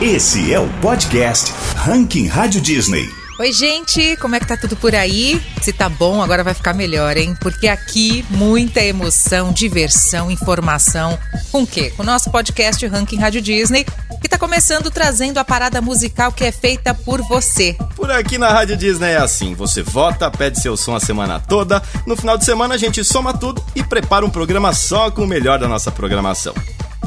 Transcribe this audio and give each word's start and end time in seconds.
Esse 0.00 0.54
é 0.54 0.60
o 0.60 0.68
podcast 0.80 1.52
Ranking 1.74 2.28
Rádio 2.28 2.60
Disney. 2.60 3.10
Oi, 3.36 3.50
gente, 3.50 4.16
como 4.18 4.36
é 4.36 4.38
que 4.38 4.46
tá 4.46 4.56
tudo 4.56 4.76
por 4.76 4.94
aí? 4.94 5.42
Se 5.60 5.72
tá 5.72 5.88
bom, 5.88 6.22
agora 6.22 6.44
vai 6.44 6.54
ficar 6.54 6.72
melhor, 6.72 7.16
hein? 7.16 7.36
Porque 7.40 7.66
aqui 7.66 8.24
muita 8.30 8.80
emoção, 8.80 9.52
diversão, 9.52 10.30
informação. 10.30 11.18
Com 11.50 11.64
o 11.64 11.66
quê? 11.66 11.92
Com 11.96 12.04
o 12.04 12.06
nosso 12.06 12.30
podcast 12.30 12.86
Ranking 12.86 13.18
Rádio 13.18 13.42
Disney, 13.42 13.84
que 14.22 14.28
tá 14.28 14.38
começando 14.38 14.88
trazendo 14.88 15.38
a 15.38 15.44
parada 15.44 15.82
musical 15.82 16.30
que 16.30 16.44
é 16.44 16.52
feita 16.52 16.94
por 16.94 17.20
você. 17.22 17.76
Por 17.96 18.08
aqui 18.08 18.38
na 18.38 18.50
Rádio 18.50 18.76
Disney 18.76 19.10
é 19.10 19.16
assim: 19.16 19.52
você 19.56 19.82
vota, 19.82 20.30
pede 20.30 20.60
seu 20.60 20.76
som 20.76 20.94
a 20.94 21.00
semana 21.00 21.40
toda, 21.40 21.82
no 22.06 22.16
final 22.16 22.38
de 22.38 22.44
semana 22.44 22.76
a 22.76 22.78
gente 22.78 23.02
soma 23.02 23.36
tudo 23.36 23.64
e 23.74 23.82
prepara 23.82 24.24
um 24.24 24.30
programa 24.30 24.72
só 24.72 25.10
com 25.10 25.24
o 25.24 25.26
melhor 25.26 25.58
da 25.58 25.66
nossa 25.66 25.90
programação. 25.90 26.54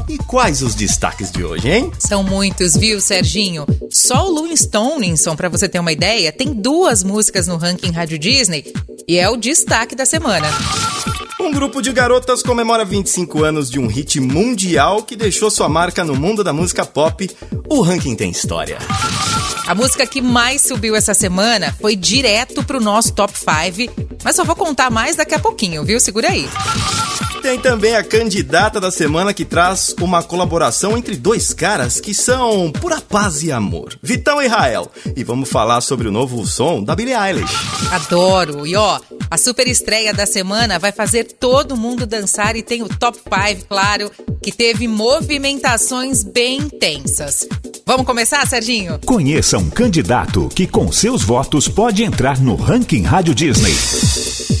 E 0.08 0.18
quais 0.18 0.62
os 0.62 0.74
destaques 0.74 1.30
de 1.30 1.44
hoje, 1.44 1.70
hein? 1.70 1.90
São 1.98 2.22
muitos, 2.22 2.76
viu, 2.76 3.00
Serginho? 3.00 3.66
Só 3.90 4.26
o 4.26 4.32
Louis 4.32 4.60
Stoninson, 4.60 5.36
para 5.36 5.48
você 5.48 5.68
ter 5.68 5.78
uma 5.78 5.92
ideia, 5.92 6.32
tem 6.32 6.52
duas 6.52 7.02
músicas 7.02 7.46
no 7.46 7.56
ranking 7.56 7.90
Rádio 7.90 8.18
Disney 8.18 8.72
e 9.06 9.18
é 9.18 9.28
o 9.28 9.36
destaque 9.36 9.94
da 9.94 10.04
semana. 10.04 10.48
Um 11.40 11.50
grupo 11.50 11.82
de 11.82 11.92
garotas 11.92 12.42
comemora 12.42 12.84
25 12.84 13.42
anos 13.42 13.70
de 13.70 13.78
um 13.78 13.86
hit 13.86 14.20
mundial 14.20 15.02
que 15.02 15.16
deixou 15.16 15.50
sua 15.50 15.68
marca 15.68 16.04
no 16.04 16.14
mundo 16.14 16.44
da 16.44 16.52
música 16.52 16.84
pop. 16.84 17.28
O 17.68 17.80
ranking 17.80 18.14
tem 18.14 18.30
história. 18.30 18.78
A 19.66 19.74
música 19.74 20.06
que 20.06 20.20
mais 20.20 20.62
subiu 20.62 20.94
essa 20.94 21.14
semana 21.14 21.74
foi 21.80 21.96
direto 21.96 22.62
pro 22.64 22.80
nosso 22.80 23.12
top 23.12 23.32
5, 23.36 23.92
mas 24.22 24.36
só 24.36 24.44
vou 24.44 24.54
contar 24.54 24.90
mais 24.90 25.16
daqui 25.16 25.34
a 25.34 25.38
pouquinho, 25.38 25.84
viu? 25.84 25.98
Segura 25.98 26.28
aí. 26.28 26.48
Tem 27.42 27.58
também 27.58 27.96
a 27.96 28.04
candidata 28.04 28.80
da 28.80 28.92
semana 28.92 29.34
que 29.34 29.44
traz 29.44 29.96
uma 30.00 30.22
colaboração 30.22 30.96
entre 30.96 31.16
dois 31.16 31.52
caras 31.52 32.00
que 32.00 32.14
são 32.14 32.70
pura 32.70 33.00
paz 33.00 33.42
e 33.42 33.50
amor, 33.50 33.98
Vitão 34.00 34.40
e 34.40 34.46
Rael. 34.46 34.88
E 35.16 35.24
vamos 35.24 35.48
falar 35.48 35.80
sobre 35.80 36.06
o 36.06 36.12
novo 36.12 36.46
som 36.46 36.84
da 36.84 36.94
Billie 36.94 37.14
Eilish. 37.14 37.52
Adoro! 37.90 38.64
E 38.64 38.76
ó, 38.76 39.00
a 39.28 39.36
super 39.36 39.66
estreia 39.66 40.14
da 40.14 40.24
semana 40.24 40.78
vai 40.78 40.92
fazer 40.92 41.24
todo 41.24 41.76
mundo 41.76 42.06
dançar 42.06 42.54
e 42.54 42.62
tem 42.62 42.80
o 42.82 42.88
top 42.88 43.18
5, 43.18 43.66
claro, 43.68 44.08
que 44.40 44.52
teve 44.52 44.86
movimentações 44.86 46.22
bem 46.22 46.58
intensas. 46.58 47.48
Vamos 47.84 48.06
começar, 48.06 48.46
Serginho? 48.46 49.00
Conheça 49.04 49.58
um 49.58 49.68
candidato 49.68 50.48
que 50.54 50.68
com 50.68 50.92
seus 50.92 51.22
votos 51.22 51.66
pode 51.66 52.04
entrar 52.04 52.38
no 52.38 52.54
ranking 52.54 53.02
Rádio 53.02 53.34
Disney. 53.34 54.51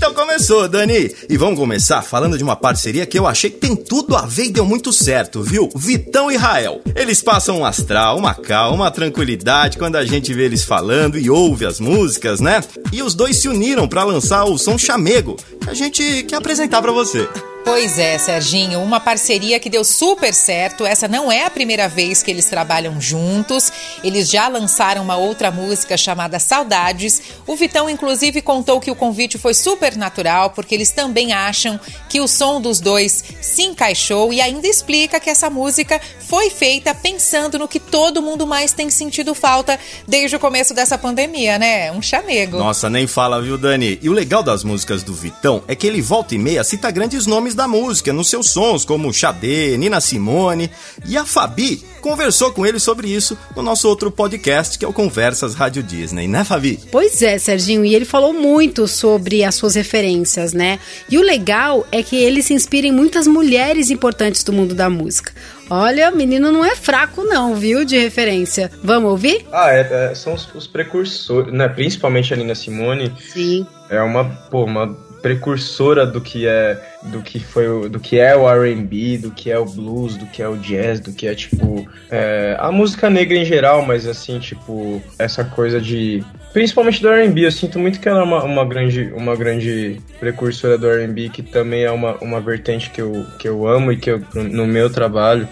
Então 0.00 0.14
começou, 0.14 0.66
Dani. 0.66 1.14
E 1.28 1.36
vamos 1.36 1.58
começar 1.58 2.00
falando 2.00 2.38
de 2.38 2.42
uma 2.42 2.56
parceria 2.56 3.04
que 3.04 3.18
eu 3.18 3.26
achei 3.26 3.50
que 3.50 3.58
tem 3.58 3.76
tudo 3.76 4.16
a 4.16 4.22
ver 4.22 4.46
e 4.46 4.50
deu 4.50 4.64
muito 4.64 4.94
certo, 4.94 5.42
viu? 5.42 5.68
Vitão 5.76 6.32
e 6.32 6.38
Rael. 6.38 6.80
Eles 6.96 7.20
passam 7.20 7.58
um 7.58 7.66
astral, 7.66 8.16
uma 8.16 8.32
calma, 8.32 8.76
uma 8.76 8.90
tranquilidade 8.90 9.76
quando 9.76 9.96
a 9.96 10.04
gente 10.06 10.32
vê 10.32 10.44
eles 10.44 10.64
falando 10.64 11.18
e 11.18 11.28
ouve 11.28 11.66
as 11.66 11.78
músicas, 11.78 12.40
né? 12.40 12.64
E 12.90 13.02
os 13.02 13.14
dois 13.14 13.36
se 13.36 13.48
uniram 13.48 13.86
para 13.86 14.02
lançar 14.02 14.46
o 14.46 14.56
som 14.56 14.78
Chamego, 14.78 15.36
que 15.62 15.68
a 15.68 15.74
gente 15.74 16.22
quer 16.22 16.36
apresentar 16.36 16.80
para 16.80 16.92
você. 16.92 17.28
Pois 17.62 17.98
é, 17.98 18.16
Serginho, 18.18 18.80
uma 18.80 18.98
parceria 18.98 19.60
que 19.60 19.70
deu 19.70 19.84
super 19.84 20.32
certo. 20.32 20.84
Essa 20.84 21.06
não 21.06 21.30
é 21.30 21.44
a 21.44 21.50
primeira 21.50 21.88
vez 21.88 22.22
que 22.22 22.30
eles 22.30 22.46
trabalham 22.46 23.00
juntos. 23.00 23.70
Eles 24.02 24.28
já 24.28 24.48
lançaram 24.48 25.02
uma 25.02 25.16
outra 25.16 25.50
música 25.50 25.96
chamada 25.96 26.38
Saudades. 26.38 27.20
O 27.46 27.54
Vitão, 27.56 27.88
inclusive, 27.88 28.42
contou 28.42 28.80
que 28.80 28.90
o 28.90 28.94
convite 28.96 29.38
foi 29.38 29.54
super 29.54 29.96
natural, 29.96 30.50
porque 30.50 30.74
eles 30.74 30.90
também 30.90 31.32
acham 31.32 31.78
que 32.08 32.20
o 32.20 32.26
som 32.26 32.60
dos 32.60 32.80
dois 32.80 33.22
se 33.40 33.62
encaixou 33.62 34.32
e 34.32 34.40
ainda 34.40 34.66
explica 34.66 35.20
que 35.20 35.30
essa 35.30 35.50
música 35.50 36.00
foi 36.18 36.50
feita 36.50 36.94
pensando 36.94 37.58
no 37.58 37.68
que 37.68 37.78
todo 37.78 38.22
mundo 38.22 38.46
mais 38.46 38.72
tem 38.72 38.88
sentido 38.88 39.34
falta 39.34 39.78
desde 40.08 40.36
o 40.36 40.40
começo 40.40 40.72
dessa 40.72 40.96
pandemia, 40.96 41.58
né? 41.58 41.92
Um 41.92 42.00
chamego. 42.00 42.58
Nossa, 42.58 42.88
nem 42.88 43.06
fala, 43.06 43.40
viu, 43.40 43.58
Dani? 43.58 43.98
E 44.02 44.08
o 44.08 44.12
legal 44.12 44.42
das 44.42 44.64
músicas 44.64 45.02
do 45.02 45.12
Vitão 45.12 45.62
é 45.68 45.74
que 45.74 45.86
ele 45.86 46.00
volta 46.00 46.34
e 46.34 46.38
meia 46.38 46.64
cita 46.64 46.90
grandes 46.90 47.26
nomes 47.26 47.49
da 47.54 47.68
música 47.68 48.12
nos 48.12 48.28
seus 48.28 48.50
sons, 48.50 48.84
como 48.84 49.12
Xadê, 49.12 49.76
Nina 49.76 50.00
Simone. 50.00 50.70
E 51.06 51.16
a 51.16 51.24
Fabi 51.24 51.82
conversou 52.00 52.52
com 52.52 52.66
ele 52.66 52.78
sobre 52.78 53.08
isso 53.08 53.36
no 53.54 53.62
nosso 53.62 53.88
outro 53.88 54.10
podcast, 54.10 54.78
que 54.78 54.84
é 54.84 54.88
o 54.88 54.92
Conversas 54.92 55.54
Rádio 55.54 55.82
Disney, 55.82 56.26
né, 56.26 56.44
Fabi? 56.44 56.80
Pois 56.90 57.22
é, 57.22 57.38
Serginho, 57.38 57.84
e 57.84 57.94
ele 57.94 58.04
falou 58.04 58.32
muito 58.32 58.88
sobre 58.88 59.44
as 59.44 59.54
suas 59.54 59.74
referências, 59.74 60.52
né? 60.52 60.78
E 61.08 61.18
o 61.18 61.22
legal 61.22 61.86
é 61.92 62.02
que 62.02 62.16
ele 62.16 62.42
se 62.42 62.54
inspira 62.54 62.86
em 62.86 62.92
muitas 62.92 63.26
mulheres 63.26 63.90
importantes 63.90 64.42
do 64.42 64.52
mundo 64.52 64.74
da 64.74 64.88
música. 64.88 65.32
Olha, 65.68 66.10
menino 66.10 66.50
não 66.50 66.64
é 66.64 66.74
fraco 66.74 67.22
não, 67.22 67.54
viu, 67.54 67.84
de 67.84 67.96
referência. 67.96 68.70
Vamos 68.82 69.08
ouvir? 69.08 69.46
Ah, 69.52 69.70
é, 69.72 70.10
é, 70.10 70.14
são 70.16 70.34
os, 70.34 70.52
os, 70.52 70.66
precursores, 70.66 71.52
né? 71.52 71.68
Principalmente 71.68 72.34
a 72.34 72.36
Nina 72.36 72.56
Simone. 72.56 73.14
Sim. 73.32 73.64
É 73.88 74.02
uma, 74.02 74.24
pô, 74.24 74.64
uma 74.64 74.96
precursora 75.22 76.06
do 76.06 76.20
que 76.20 76.46
é 76.46 76.80
do 77.02 77.22
que 77.22 77.40
foi 77.40 77.88
do 77.88 77.98
que 77.98 78.18
é 78.18 78.36
o 78.36 78.48
R&B, 78.48 79.18
do 79.18 79.30
que 79.30 79.50
é 79.50 79.58
o 79.58 79.64
blues, 79.64 80.16
do 80.16 80.26
que 80.26 80.42
é 80.42 80.48
o 80.48 80.56
jazz, 80.56 81.00
do 81.00 81.12
que 81.12 81.26
é 81.26 81.34
tipo 81.34 81.86
é, 82.10 82.56
a 82.58 82.70
música 82.70 83.08
negra 83.08 83.36
em 83.36 83.44
geral, 83.44 83.84
mas 83.84 84.06
assim 84.06 84.38
tipo 84.38 85.02
essa 85.18 85.44
coisa 85.44 85.80
de 85.80 86.24
principalmente 86.52 87.00
do 87.00 87.08
R&B, 87.08 87.46
eu 87.46 87.52
sinto 87.52 87.78
muito 87.78 88.00
que 88.00 88.08
ela 88.08 88.20
é 88.20 88.24
uma, 88.24 88.44
uma 88.44 88.64
grande 88.64 89.12
uma 89.14 89.36
grande 89.36 90.00
precursora 90.18 90.76
do 90.76 90.88
R&B 90.88 91.30
que 91.30 91.42
também 91.42 91.84
é 91.84 91.90
uma, 91.90 92.16
uma 92.18 92.40
vertente 92.40 92.90
que 92.90 93.00
eu, 93.00 93.26
que 93.38 93.48
eu 93.48 93.66
amo 93.66 93.92
e 93.92 93.96
que 93.96 94.10
eu 94.10 94.22
no 94.34 94.66
meu 94.66 94.90
trabalho 94.90 95.48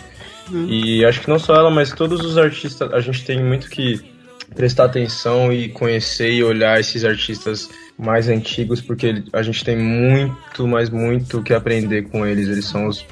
hum. 0.50 0.67
e 0.69 1.05
acho 1.05 1.21
que 1.21 1.29
não 1.29 1.39
só 1.39 1.55
ela, 1.55 1.71
mas 1.71 1.93
todos 1.93 2.25
os 2.25 2.37
artistas 2.37 2.93
a 2.93 3.00
gente 3.00 3.25
tem 3.25 3.43
muito 3.43 3.69
que 3.69 4.00
prestar 4.55 4.85
atenção 4.85 5.53
e 5.53 5.69
conhecer 5.69 6.33
e 6.33 6.43
olhar 6.43 6.81
esses 6.81 7.05
artistas 7.05 7.69
mais 7.98 8.28
antigos, 8.28 8.81
porque 8.81 9.25
a 9.32 9.42
gente 9.42 9.64
tem 9.64 9.76
muito, 9.76 10.66
mas 10.69 10.88
muito 10.88 11.42
que 11.42 11.53
aprender 11.53 12.09
com 12.09 12.25
eles. 12.25 12.48
Eles 12.48 12.66
são 12.66 12.86
os. 12.86 13.04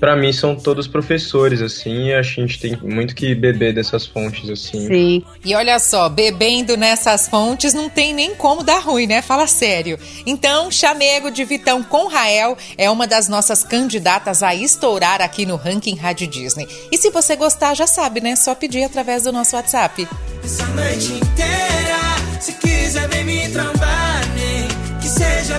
Pra 0.00 0.16
mim, 0.16 0.32
são 0.32 0.56
todos 0.56 0.88
professores, 0.88 1.60
assim, 1.60 2.06
e 2.06 2.14
a 2.14 2.22
gente 2.22 2.58
tem 2.58 2.76
muito 2.82 3.14
que 3.14 3.34
beber 3.36 3.72
dessas 3.72 4.04
fontes, 4.04 4.48
assim. 4.50 4.86
Sim. 4.88 5.24
E 5.44 5.54
olha 5.54 5.78
só, 5.78 6.08
bebendo 6.08 6.76
nessas 6.76 7.28
fontes 7.28 7.72
não 7.72 7.88
tem 7.88 8.12
nem 8.12 8.34
como 8.34 8.64
dar 8.64 8.80
ruim, 8.80 9.06
né? 9.06 9.22
Fala 9.22 9.46
sério. 9.46 9.98
Então, 10.26 10.72
Chamego 10.72 11.30
de 11.30 11.44
Vitão 11.44 11.84
com 11.84 12.08
Rael 12.08 12.56
é 12.76 12.90
uma 12.90 13.06
das 13.06 13.28
nossas 13.28 13.62
candidatas 13.62 14.42
a 14.42 14.54
estourar 14.54 15.20
aqui 15.20 15.46
no 15.46 15.54
Ranking 15.54 15.94
Rádio 15.94 16.26
Disney. 16.26 16.66
E 16.90 16.96
se 16.96 17.10
você 17.10 17.36
gostar, 17.36 17.74
já 17.74 17.86
sabe, 17.86 18.20
né? 18.20 18.34
Só 18.34 18.56
pedir 18.56 18.82
através 18.82 19.22
do 19.22 19.30
nosso 19.30 19.54
WhatsApp. 19.54 20.08
Essa 20.42 20.66
noite 20.68 21.12
inteira, 21.12 22.40
se 22.40 22.54
quiser, 22.54 22.81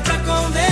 pra 0.04 0.18
conversar. 0.20 0.63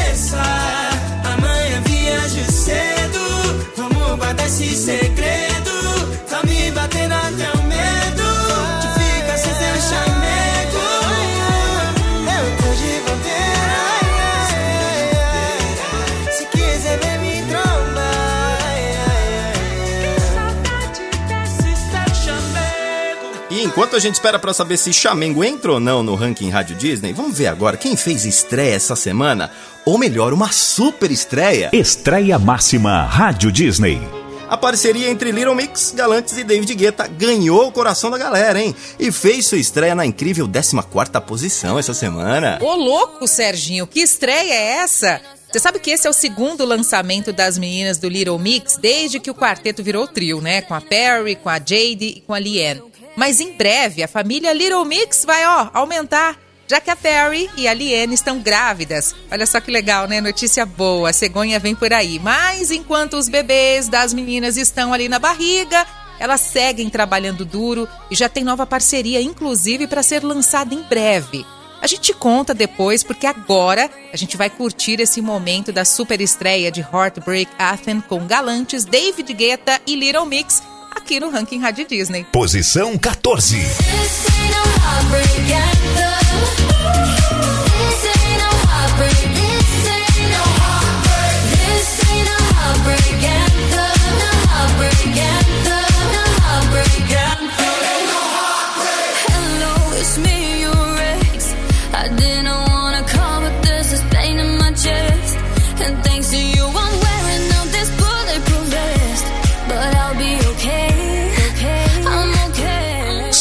Enquanto 23.81 23.95
a 23.95 23.99
gente 23.99 24.13
espera 24.13 24.37
para 24.37 24.53
saber 24.53 24.77
se 24.77 24.93
Chamengo 24.93 25.43
entra 25.43 25.71
ou 25.71 25.79
não 25.79 26.03
no 26.03 26.13
ranking 26.13 26.51
Rádio 26.51 26.75
Disney, 26.75 27.13
vamos 27.13 27.35
ver 27.35 27.47
agora 27.47 27.75
quem 27.75 27.95
fez 27.95 28.25
estreia 28.25 28.75
essa 28.75 28.95
semana, 28.95 29.49
ou 29.83 29.97
melhor, 29.97 30.33
uma 30.33 30.51
super 30.51 31.09
estreia. 31.09 31.71
Estreia 31.73 32.37
máxima 32.37 33.01
Rádio 33.01 33.51
Disney. 33.51 33.99
A 34.47 34.55
parceria 34.55 35.09
entre 35.09 35.31
Little 35.31 35.55
Mix, 35.55 35.93
Galantes 35.95 36.37
e 36.37 36.43
David 36.43 36.75
Guetta 36.75 37.07
ganhou 37.07 37.69
o 37.69 37.71
coração 37.71 38.11
da 38.11 38.19
galera, 38.19 38.61
hein? 38.61 38.75
E 38.99 39.11
fez 39.11 39.47
sua 39.47 39.57
estreia 39.57 39.95
na 39.95 40.05
incrível 40.05 40.47
14ª 40.47 41.19
posição 41.19 41.79
essa 41.79 41.95
semana. 41.95 42.59
Ô 42.61 42.75
louco, 42.75 43.27
Serginho, 43.27 43.87
que 43.87 44.01
estreia 44.01 44.53
é 44.53 44.67
essa? 44.83 45.19
Você 45.51 45.59
sabe 45.59 45.79
que 45.79 45.89
esse 45.89 46.05
é 46.05 46.09
o 46.09 46.13
segundo 46.13 46.63
lançamento 46.65 47.33
das 47.33 47.57
meninas 47.57 47.97
do 47.97 48.07
Little 48.07 48.37
Mix 48.37 48.77
desde 48.77 49.19
que 49.19 49.31
o 49.31 49.35
quarteto 49.35 49.81
virou 49.81 50.07
trio, 50.07 50.39
né? 50.39 50.61
Com 50.61 50.75
a 50.75 50.79
Perry, 50.79 51.35
com 51.35 51.49
a 51.49 51.57
Jade 51.57 52.05
e 52.05 52.23
com 52.27 52.33
a 52.33 52.39
Liane. 52.39 52.90
Mas 53.15 53.39
em 53.39 53.53
breve 53.53 54.03
a 54.03 54.07
família 54.07 54.53
Little 54.53 54.85
Mix 54.85 55.25
vai, 55.25 55.45
ó, 55.45 55.69
aumentar 55.73 56.37
já 56.71 56.79
que 56.79 56.89
a 56.89 56.95
Perry 56.95 57.49
e 57.57 57.67
a 57.67 57.73
Liane 57.73 58.13
estão 58.13 58.39
grávidas. 58.39 59.13
Olha 59.29 59.45
só 59.45 59.59
que 59.59 59.69
legal, 59.69 60.07
né? 60.07 60.21
Notícia 60.21 60.65
boa, 60.65 61.09
a 61.09 61.13
cegonha 61.13 61.59
vem 61.59 61.75
por 61.75 61.91
aí. 61.91 62.17
Mas 62.17 62.71
enquanto 62.71 63.17
os 63.17 63.27
bebês 63.27 63.89
das 63.89 64.13
meninas 64.13 64.55
estão 64.55 64.93
ali 64.93 65.09
na 65.09 65.19
barriga, 65.19 65.85
elas 66.17 66.39
seguem 66.39 66.89
trabalhando 66.89 67.43
duro 67.43 67.89
e 68.09 68.15
já 68.15 68.29
tem 68.29 68.45
nova 68.45 68.65
parceria, 68.65 69.21
inclusive, 69.21 69.85
para 69.85 70.01
ser 70.01 70.23
lançada 70.23 70.73
em 70.73 70.81
breve. 70.83 71.45
A 71.81 71.87
gente 71.87 72.13
conta 72.13 72.53
depois, 72.53 73.03
porque 73.03 73.27
agora 73.27 73.89
a 74.13 74.15
gente 74.15 74.37
vai 74.37 74.49
curtir 74.49 75.01
esse 75.01 75.21
momento 75.21 75.73
da 75.73 75.83
super 75.83 76.21
estreia 76.21 76.71
de 76.71 76.79
Heartbreak 76.79 77.51
Anthem 77.59 77.99
com 77.99 78.25
Galantes, 78.25 78.85
David 78.85 79.33
Guetta 79.33 79.81
e 79.85 79.93
Little 79.93 80.25
Mix 80.25 80.63
aqui 80.91 81.19
no 81.19 81.29
Ranking 81.29 81.59
Rádio 81.59 81.87
Disney. 81.87 82.25
Posição 82.31 82.97
14. 82.97 83.57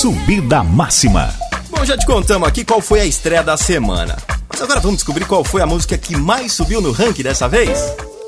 Subida 0.01 0.65
Máxima. 0.65 1.29
Bom, 1.69 1.85
já 1.85 1.95
te 1.95 2.07
contamos 2.07 2.49
aqui 2.49 2.65
qual 2.65 2.81
foi 2.81 3.01
a 3.01 3.05
estreia 3.05 3.43
da 3.43 3.59
semana. 3.59 4.17
Mas 4.49 4.63
agora 4.63 4.81
vamos 4.81 4.97
descobrir 4.97 5.27
qual 5.27 5.45
foi 5.45 5.61
a 5.61 5.67
música 5.67 5.99
que 5.99 6.17
mais 6.17 6.55
subiu 6.55 6.81
no 6.81 6.91
ranking 6.91 7.23
dessa 7.23 7.47
vez? 7.47 7.79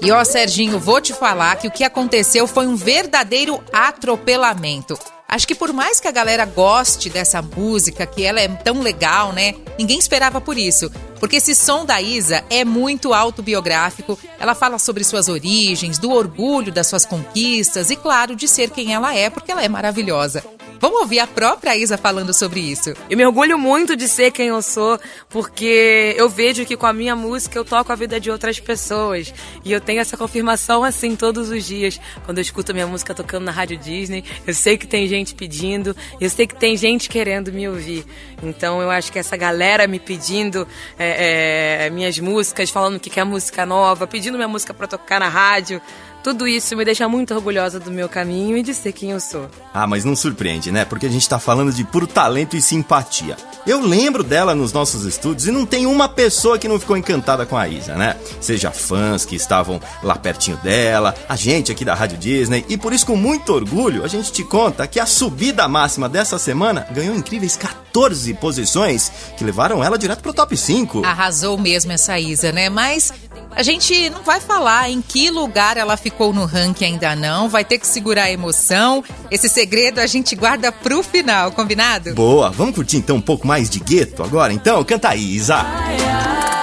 E 0.02 0.12
ó, 0.12 0.22
Serginho, 0.22 0.78
vou 0.78 1.00
te 1.00 1.14
falar 1.14 1.56
que 1.56 1.66
o 1.66 1.70
que 1.70 1.82
aconteceu 1.82 2.46
foi 2.46 2.66
um 2.66 2.76
verdadeiro 2.76 3.58
atropelamento. 3.72 4.98
Acho 5.26 5.48
que 5.48 5.54
por 5.54 5.72
mais 5.72 5.98
que 5.98 6.06
a 6.06 6.12
galera 6.12 6.44
goste 6.44 7.08
dessa 7.08 7.40
música, 7.40 8.04
que 8.04 8.22
ela 8.22 8.38
é 8.38 8.48
tão 8.48 8.82
legal, 8.82 9.32
né? 9.32 9.54
Ninguém 9.78 9.98
esperava 9.98 10.42
por 10.42 10.58
isso. 10.58 10.90
Porque 11.18 11.36
esse 11.36 11.54
som 11.54 11.86
da 11.86 12.02
Isa 12.02 12.44
é 12.50 12.66
muito 12.66 13.14
autobiográfico. 13.14 14.18
Ela 14.38 14.54
fala 14.54 14.78
sobre 14.78 15.04
suas 15.04 15.26
origens, 15.26 15.96
do 15.96 16.12
orgulho 16.12 16.70
das 16.70 16.86
suas 16.86 17.06
conquistas 17.06 17.88
e, 17.88 17.96
claro, 17.96 18.36
de 18.36 18.46
ser 18.46 18.68
quem 18.68 18.92
ela 18.92 19.16
é, 19.16 19.30
porque 19.30 19.50
ela 19.50 19.64
é 19.64 19.70
maravilhosa. 19.70 20.44
Vamos 20.82 21.02
ouvir 21.02 21.20
a 21.20 21.28
própria 21.28 21.76
Isa 21.76 21.96
falando 21.96 22.34
sobre 22.34 22.58
isso. 22.58 22.92
Eu 23.08 23.16
me 23.16 23.24
orgulho 23.24 23.56
muito 23.56 23.94
de 23.94 24.08
ser 24.08 24.32
quem 24.32 24.48
eu 24.48 24.60
sou, 24.60 24.98
porque 25.28 26.12
eu 26.18 26.28
vejo 26.28 26.66
que 26.66 26.76
com 26.76 26.86
a 26.86 26.92
minha 26.92 27.14
música 27.14 27.56
eu 27.56 27.64
toco 27.64 27.92
a 27.92 27.94
vida 27.94 28.18
de 28.18 28.32
outras 28.32 28.58
pessoas. 28.58 29.32
E 29.64 29.70
eu 29.70 29.80
tenho 29.80 30.00
essa 30.00 30.16
confirmação 30.16 30.82
assim 30.82 31.14
todos 31.14 31.50
os 31.50 31.64
dias. 31.64 32.00
Quando 32.24 32.38
eu 32.38 32.42
escuto 32.42 32.72
a 32.72 32.74
minha 32.74 32.86
música 32.88 33.14
tocando 33.14 33.44
na 33.44 33.52
Rádio 33.52 33.78
Disney, 33.78 34.24
eu 34.44 34.52
sei 34.52 34.76
que 34.76 34.84
tem 34.84 35.06
gente 35.06 35.36
pedindo, 35.36 35.94
eu 36.20 36.28
sei 36.28 36.48
que 36.48 36.56
tem 36.56 36.76
gente 36.76 37.08
querendo 37.08 37.52
me 37.52 37.68
ouvir. 37.68 38.04
Então 38.42 38.82
eu 38.82 38.90
acho 38.90 39.12
que 39.12 39.20
essa 39.20 39.36
galera 39.36 39.86
me 39.86 40.00
pedindo 40.00 40.66
é, 40.98 41.86
é, 41.86 41.90
minhas 41.90 42.18
músicas, 42.18 42.70
falando 42.70 42.98
que 42.98 43.08
quer 43.08 43.22
música 43.22 43.64
nova, 43.64 44.04
pedindo 44.04 44.36
minha 44.36 44.48
música 44.48 44.74
para 44.74 44.88
tocar 44.88 45.20
na 45.20 45.28
rádio. 45.28 45.80
Tudo 46.22 46.46
isso 46.46 46.76
me 46.76 46.84
deixa 46.84 47.08
muito 47.08 47.34
orgulhosa 47.34 47.80
do 47.80 47.90
meu 47.90 48.08
caminho 48.08 48.56
e 48.56 48.62
de 48.62 48.72
ser 48.72 48.92
quem 48.92 49.10
eu 49.10 49.18
sou. 49.18 49.50
Ah, 49.74 49.86
mas 49.88 50.04
não 50.04 50.14
surpreende, 50.14 50.70
né? 50.70 50.84
Porque 50.84 51.06
a 51.06 51.08
gente 51.08 51.28
tá 51.28 51.38
falando 51.38 51.72
de 51.72 51.82
puro 51.82 52.06
talento 52.06 52.56
e 52.56 52.62
simpatia. 52.62 53.36
Eu 53.66 53.80
lembro 53.80 54.22
dela 54.22 54.54
nos 54.54 54.72
nossos 54.72 55.04
estúdios 55.04 55.48
e 55.48 55.52
não 55.52 55.66
tem 55.66 55.84
uma 55.86 56.08
pessoa 56.08 56.58
que 56.58 56.68
não 56.68 56.78
ficou 56.78 56.96
encantada 56.96 57.44
com 57.44 57.56
a 57.56 57.66
Isa, 57.66 57.96
né? 57.96 58.16
Seja 58.40 58.70
fãs 58.70 59.24
que 59.24 59.34
estavam 59.34 59.80
lá 60.02 60.14
pertinho 60.16 60.56
dela, 60.58 61.14
a 61.28 61.34
gente 61.34 61.72
aqui 61.72 61.84
da 61.84 61.94
Rádio 61.94 62.18
Disney, 62.18 62.64
e 62.68 62.76
por 62.76 62.92
isso, 62.92 63.06
com 63.06 63.16
muito 63.16 63.52
orgulho, 63.52 64.04
a 64.04 64.08
gente 64.08 64.32
te 64.32 64.44
conta 64.44 64.86
que 64.86 65.00
a 65.00 65.06
subida 65.06 65.66
máxima 65.66 66.08
dessa 66.08 66.38
semana 66.38 66.86
ganhou 66.92 67.14
incríveis 67.14 67.56
14 67.56 68.34
posições 68.34 69.12
que 69.36 69.44
levaram 69.44 69.82
ela 69.82 69.98
direto 69.98 70.22
pro 70.22 70.32
top 70.32 70.56
5. 70.56 71.04
Arrasou 71.04 71.58
mesmo 71.58 71.92
essa 71.92 72.18
Isa, 72.18 72.52
né? 72.52 72.68
Mas 72.68 73.12
a 73.54 73.62
gente 73.62 74.10
não 74.10 74.22
vai 74.22 74.40
falar 74.40 74.90
em 74.90 75.00
que 75.00 75.30
lugar 75.30 75.76
ela 75.76 75.96
ficou 75.96 76.32
no 76.32 76.44
ranking 76.44 76.84
ainda 76.84 77.14
não, 77.14 77.48
vai 77.48 77.64
ter 77.64 77.78
que 77.78 77.86
segurar 77.86 78.24
a 78.24 78.30
emoção. 78.30 79.04
Esse 79.30 79.48
segredo 79.48 80.00
a 80.00 80.06
gente 80.06 80.34
guarda 80.34 80.72
pro 80.72 81.02
final, 81.02 81.52
combinado? 81.52 82.14
Boa, 82.14 82.50
vamos 82.50 82.74
curtir 82.74 82.98
então 82.98 83.16
um 83.16 83.20
pouco 83.20 83.46
mais 83.46 83.68
de 83.68 83.80
gueto 83.80 84.22
agora? 84.22 84.52
Então, 84.52 84.82
canta 84.84 85.10
aí, 85.10 85.36
Isa. 85.36 85.64
Fecha 85.64 86.61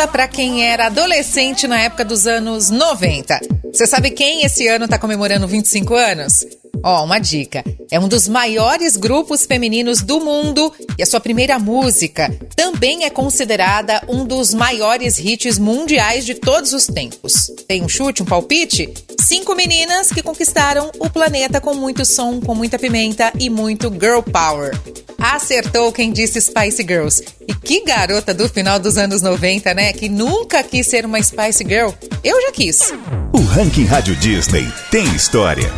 pergunta 0.00 0.08
para 0.08 0.28
quem 0.28 0.64
era 0.64 0.86
adolescente 0.86 1.66
na 1.66 1.78
época 1.80 2.04
dos 2.04 2.26
anos 2.26 2.70
90. 2.70 3.40
Você 3.72 3.86
sabe 3.86 4.10
quem 4.10 4.44
esse 4.44 4.66
ano 4.66 4.84
está 4.84 4.98
comemorando 4.98 5.46
25 5.46 5.94
anos? 5.94 6.46
Ó, 6.82 7.00
oh, 7.00 7.04
uma 7.04 7.18
dica. 7.18 7.62
É 7.90 8.00
um 8.00 8.08
dos 8.08 8.26
maiores 8.26 8.96
grupos 8.96 9.44
femininos 9.44 10.00
do 10.00 10.20
mundo 10.20 10.72
e 10.96 11.02
a 11.02 11.06
sua 11.06 11.20
primeira 11.20 11.58
música 11.58 12.30
também 12.56 13.04
é 13.04 13.10
considerada 13.10 14.02
um 14.08 14.24
dos 14.24 14.54
maiores 14.54 15.18
hits 15.18 15.58
mundiais 15.58 16.24
de 16.24 16.34
todos 16.34 16.72
os 16.72 16.86
tempos. 16.86 17.52
Tem 17.68 17.82
um 17.82 17.88
chute, 17.88 18.22
um 18.22 18.26
palpite? 18.26 18.94
Cinco 19.20 19.54
meninas 19.54 20.10
que 20.10 20.22
conquistaram 20.22 20.90
o 20.98 21.10
planeta 21.10 21.60
com 21.60 21.74
muito 21.74 22.04
som, 22.06 22.40
com 22.40 22.54
muita 22.54 22.78
pimenta 22.78 23.32
e 23.38 23.50
muito 23.50 23.90
girl 23.90 24.20
power. 24.22 24.72
Acertou 25.20 25.92
quem 25.92 26.10
disse 26.10 26.40
Spice 26.40 26.82
Girls. 26.82 27.22
E 27.46 27.54
que 27.54 27.84
garota 27.84 28.32
do 28.32 28.48
final 28.48 28.78
dos 28.78 28.96
anos 28.96 29.20
90, 29.20 29.74
né? 29.74 29.92
Que 29.92 30.08
nunca 30.08 30.62
quis 30.62 30.86
ser 30.86 31.04
uma 31.04 31.22
Spice 31.22 31.62
Girl. 31.62 31.90
Eu 32.24 32.40
já 32.40 32.52
quis. 32.52 32.92
O 33.34 33.42
Ranking 33.42 33.84
Rádio 33.84 34.16
Disney 34.16 34.66
tem 34.90 35.04
história. 35.14 35.70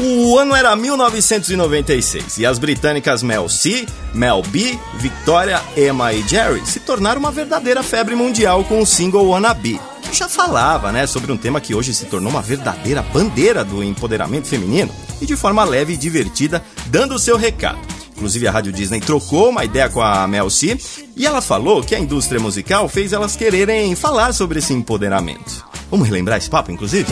O 0.00 0.36
ano 0.36 0.54
era 0.54 0.74
1996 0.74 2.38
e 2.38 2.46
as 2.46 2.58
britânicas 2.58 3.22
Mel 3.22 3.48
C, 3.48 3.86
Mel 4.14 4.42
B, 4.42 4.78
Victoria, 4.96 5.60
Emma 5.76 6.12
e 6.12 6.22
Jerry 6.26 6.64
se 6.64 6.80
tornaram 6.80 7.20
uma 7.20 7.32
verdadeira 7.32 7.82
febre 7.82 8.14
mundial 8.14 8.64
com 8.64 8.80
o 8.80 8.86
single 8.86 9.28
Wannabe, 9.28 9.80
que 10.02 10.16
já 10.16 10.28
falava 10.28 10.92
né, 10.92 11.04
sobre 11.06 11.32
um 11.32 11.36
tema 11.36 11.60
que 11.60 11.74
hoje 11.74 11.92
se 11.92 12.04
tornou 12.06 12.30
uma 12.30 12.42
verdadeira 12.42 13.02
bandeira 13.02 13.64
do 13.64 13.82
empoderamento 13.82 14.46
feminino 14.46 14.94
e 15.20 15.26
de 15.26 15.34
forma 15.34 15.64
leve 15.64 15.94
e 15.94 15.96
divertida, 15.96 16.62
dando 16.86 17.16
o 17.16 17.18
seu 17.18 17.36
recado. 17.36 17.97
Inclusive 18.18 18.48
a 18.48 18.50
Rádio 18.50 18.72
Disney 18.72 18.98
trocou 18.98 19.50
uma 19.50 19.64
ideia 19.64 19.88
com 19.88 20.02
a 20.02 20.26
Mel 20.26 20.50
C 20.50 20.76
e 21.16 21.24
ela 21.24 21.40
falou 21.40 21.84
que 21.84 21.94
a 21.94 22.00
indústria 22.00 22.40
musical 22.40 22.88
fez 22.88 23.12
elas 23.12 23.36
quererem 23.36 23.94
falar 23.94 24.34
sobre 24.34 24.58
esse 24.58 24.74
empoderamento. 24.74 25.64
Vamos 25.88 26.08
relembrar 26.08 26.36
esse 26.36 26.50
papo, 26.50 26.72
inclusive? 26.72 27.06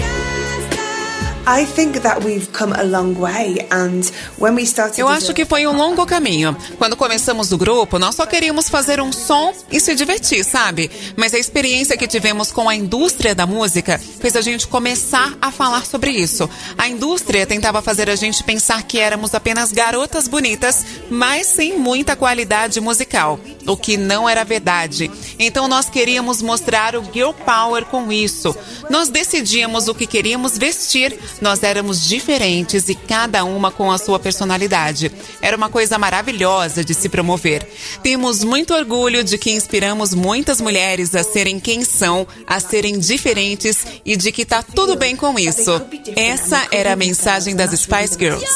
Eu 5.01 5.09
acho 5.09 5.33
que 5.33 5.45
foi 5.45 5.65
um 5.65 5.77
longo 5.77 6.05
caminho. 6.05 6.57
Quando 6.77 6.97
começamos 6.97 7.53
o 7.53 7.57
grupo, 7.57 8.01
nós 8.01 8.17
só 8.17 8.27
queríamos 8.27 8.69
fazer 8.69 9.01
um 9.01 9.13
som 9.13 9.53
e 9.71 9.79
se 9.79 9.95
divertir, 9.95 10.45
sabe? 10.45 10.91
Mas 11.15 11.33
a 11.33 11.39
experiência 11.39 11.97
que 11.97 12.09
tivemos 12.09 12.51
com 12.51 12.69
a 12.69 12.75
indústria 12.75 13.33
da 13.33 13.47
música 13.47 13.97
fez 13.99 14.35
a 14.35 14.41
gente 14.41 14.67
começar 14.67 15.35
a 15.41 15.53
falar 15.53 15.87
sobre 15.87 16.11
isso. 16.11 16.51
A 16.77 16.89
indústria 16.89 17.47
tentava 17.47 17.81
fazer 17.81 18.11
a 18.11 18.17
gente 18.17 18.43
pensar 18.43 18.83
que 18.83 18.99
éramos 18.99 19.33
apenas 19.33 19.71
garotas 19.71 20.27
bonitas, 20.27 20.85
mas 21.09 21.47
sem 21.47 21.79
muita 21.79 22.17
qualidade 22.17 22.81
musical, 22.81 23.39
o 23.67 23.77
que 23.77 23.97
não 23.97 24.29
era 24.29 24.45
verdade. 24.45 25.11
Então 25.39 25.69
nós 25.69 25.89
queríamos 25.89 26.43
mostrar 26.43 26.97
o 26.97 27.05
girl 27.13 27.33
power 27.33 27.85
com 27.87 28.13
isso. 28.13 28.57
Nós 28.89 29.09
decidíamos 29.09 29.89
o 29.89 29.95
que 29.95 30.07
queríamos 30.07 30.57
vestir 30.57 31.19
nós 31.41 31.63
éramos 31.63 32.07
diferentes 32.07 32.89
e 32.89 32.95
cada 32.95 33.45
uma 33.45 33.71
com 33.71 33.91
a 33.91 33.99
sua 33.99 34.19
personalidade. 34.19 35.13
Era 35.41 35.57
uma 35.57 35.69
coisa 35.69 35.99
maravilhosa 35.99 36.85
de 36.85 36.95
se 36.95 37.09
promover. 37.09 37.67
Temos 38.03 38.43
muito 38.43 38.75
orgulho 38.75 39.23
de 39.23 39.39
que 39.39 39.51
inspiramos 39.51 40.15
muitas 40.15 40.61
mulheres 40.61 41.15
a 41.15 41.23
serem 41.23 41.61
quem 41.61 41.85
são, 41.85 42.27
a 42.47 42.61
serem 42.61 42.99
diferentes 42.99 43.85
e 44.05 44.17
de 44.17 44.33
que 44.33 44.45
tá 44.45 44.63
tudo 44.63 44.97
bem 44.97 45.17
com 45.17 45.39
isso. 45.39 45.81
Essa 46.17 46.67
era 46.71 46.93
a 46.93 46.97
mensagem 46.97 47.55
das 47.55 47.79
Spice 47.79 48.17
Girls. 48.19 48.47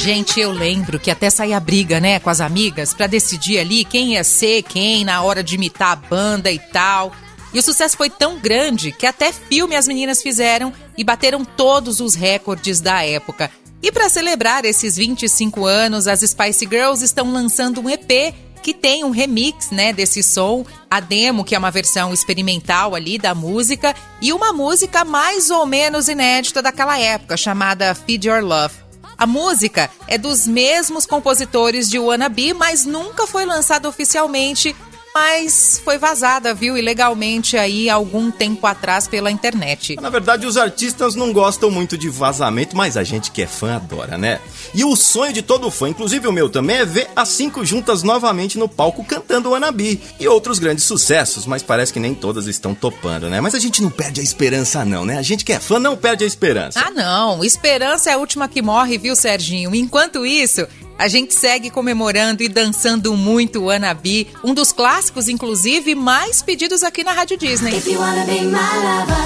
Gente, 0.00 0.38
eu 0.38 0.52
lembro 0.52 1.00
que 1.00 1.10
até 1.10 1.28
saía 1.28 1.58
briga, 1.58 1.98
né, 1.98 2.20
com 2.20 2.30
as 2.30 2.40
amigas 2.40 2.94
para 2.94 3.08
decidir 3.08 3.58
ali 3.58 3.84
quem 3.84 4.12
ia 4.12 4.22
ser 4.22 4.62
quem 4.62 5.04
na 5.04 5.22
hora 5.22 5.42
de 5.42 5.56
imitar 5.56 5.90
a 5.90 5.96
banda 5.96 6.52
e 6.52 6.58
tal. 6.58 7.12
E 7.52 7.58
o 7.58 7.62
sucesso 7.62 7.96
foi 7.96 8.08
tão 8.08 8.38
grande 8.38 8.92
que 8.92 9.04
até 9.04 9.32
filme 9.32 9.74
as 9.74 9.88
meninas 9.88 10.22
fizeram 10.22 10.72
e 10.96 11.02
bateram 11.02 11.44
todos 11.44 11.98
os 11.98 12.14
recordes 12.14 12.80
da 12.80 13.04
época. 13.04 13.50
E 13.82 13.90
para 13.90 14.08
celebrar 14.08 14.64
esses 14.64 14.96
25 14.96 15.66
anos, 15.66 16.06
as 16.06 16.20
Spice 16.20 16.64
Girls 16.64 17.04
estão 17.04 17.32
lançando 17.32 17.80
um 17.80 17.90
EP 17.90 18.32
que 18.62 18.72
tem 18.72 19.02
um 19.02 19.10
remix, 19.10 19.72
né, 19.72 19.92
desse 19.92 20.22
som, 20.22 20.64
a 20.88 21.00
demo, 21.00 21.44
que 21.44 21.56
é 21.56 21.58
uma 21.58 21.72
versão 21.72 22.14
experimental 22.14 22.94
ali 22.94 23.18
da 23.18 23.34
música, 23.34 23.94
e 24.22 24.32
uma 24.32 24.52
música 24.52 25.04
mais 25.04 25.50
ou 25.50 25.66
menos 25.66 26.06
inédita 26.06 26.62
daquela 26.62 26.96
época, 26.98 27.36
chamada 27.36 27.94
Feed 27.96 28.28
Your 28.28 28.44
Love. 28.44 28.87
A 29.18 29.26
música 29.26 29.90
é 30.06 30.16
dos 30.16 30.46
mesmos 30.46 31.04
compositores 31.04 31.90
de 31.90 31.98
Wannabe, 31.98 32.54
mas 32.54 32.84
nunca 32.84 33.26
foi 33.26 33.44
lançada 33.44 33.88
oficialmente 33.88 34.76
mas 35.18 35.82
foi 35.84 35.98
vazada, 35.98 36.54
viu, 36.54 36.78
ilegalmente 36.78 37.56
aí 37.56 37.90
algum 37.90 38.30
tempo 38.30 38.64
atrás 38.68 39.08
pela 39.08 39.32
internet. 39.32 39.96
Na 40.00 40.10
verdade, 40.10 40.46
os 40.46 40.56
artistas 40.56 41.16
não 41.16 41.32
gostam 41.32 41.72
muito 41.72 41.98
de 41.98 42.08
vazamento, 42.08 42.76
mas 42.76 42.96
a 42.96 43.02
gente 43.02 43.32
que 43.32 43.42
é 43.42 43.46
fã 43.46 43.74
adora, 43.74 44.16
né? 44.16 44.40
E 44.72 44.84
o 44.84 44.94
sonho 44.94 45.32
de 45.32 45.42
todo 45.42 45.72
fã, 45.72 45.88
inclusive 45.88 46.28
o 46.28 46.32
meu 46.32 46.48
também, 46.48 46.76
é 46.76 46.84
ver 46.84 47.08
as 47.16 47.30
cinco 47.30 47.64
juntas 47.64 48.04
novamente 48.04 48.58
no 48.58 48.68
palco 48.68 49.02
cantando 49.02 49.52
Anabi 49.56 50.00
e 50.20 50.28
outros 50.28 50.60
grandes 50.60 50.84
sucessos, 50.84 51.46
mas 51.46 51.64
parece 51.64 51.92
que 51.92 51.98
nem 51.98 52.14
todas 52.14 52.46
estão 52.46 52.72
topando, 52.72 53.28
né? 53.28 53.40
Mas 53.40 53.56
a 53.56 53.58
gente 53.58 53.82
não 53.82 53.90
perde 53.90 54.20
a 54.20 54.24
esperança 54.24 54.84
não, 54.84 55.04
né? 55.04 55.18
A 55.18 55.22
gente 55.22 55.44
que 55.44 55.52
é 55.52 55.58
fã 55.58 55.80
não 55.80 55.96
perde 55.96 56.22
a 56.22 56.28
esperança. 56.28 56.78
Ah, 56.78 56.92
não. 56.92 57.42
Esperança 57.42 58.10
é 58.10 58.12
a 58.12 58.18
última 58.18 58.46
que 58.46 58.62
morre, 58.62 58.96
viu, 58.96 59.16
Serginho? 59.16 59.74
Enquanto 59.74 60.24
isso, 60.24 60.64
a 60.98 61.06
gente 61.06 61.32
segue 61.32 61.70
comemorando 61.70 62.42
e 62.42 62.48
dançando 62.48 63.16
muito 63.16 63.60
o 63.60 63.70
Anabi, 63.70 64.26
um 64.42 64.52
dos 64.52 64.72
clássicos, 64.72 65.28
inclusive, 65.28 65.94
mais 65.94 66.42
pedidos 66.42 66.82
aqui 66.82 67.04
na 67.04 67.12
Rádio 67.12 67.38
Disney. 67.38 67.76
If 67.76 67.86
you 67.86 68.00
wanna 68.00 68.24
be 68.24 68.40
my 68.40 68.58
lover, 68.82 69.24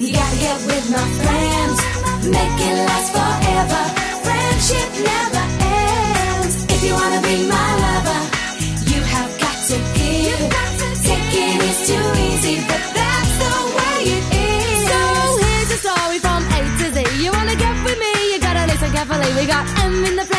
you 0.00 0.10
gotta 0.10 0.36
get 0.36 0.58
with 0.66 0.90
my 0.90 0.98
friends, 1.22 1.80
make 2.24 2.60
it 2.60 2.76
last 2.88 3.12
forever. 3.12 3.82
Friendship 4.24 4.90
never 4.98 5.44
ends. 5.62 6.64
If 6.68 6.82
you 6.84 6.94
wanna 6.94 7.20
be 7.20 7.46
my 7.46 7.70
lover, 7.86 8.20
you 8.90 9.00
have 9.02 9.30
got 9.38 9.56
to 9.68 9.78
give. 9.94 10.42
Taking 11.04 11.60
is 11.62 11.86
too 11.86 12.02
easy, 12.18 12.56
but 12.66 12.82
that's 12.98 13.32
the 13.38 13.54
way 13.78 13.98
it 14.10 14.24
is. 14.34 14.88
So 14.90 14.98
here's 15.38 15.68
the 15.70 15.78
story 15.86 16.18
from 16.18 16.42
A 16.50 16.60
to 16.78 16.86
Z. 16.94 17.22
You 17.22 17.30
wanna 17.30 17.54
get 17.54 17.74
with 17.84 17.98
me, 17.98 18.12
you 18.34 18.40
gotta 18.40 18.66
listen 18.66 18.90
carefully. 18.90 19.30
We 19.38 19.46
got 19.46 19.64
M 19.84 20.04
in 20.04 20.16
the 20.16 20.31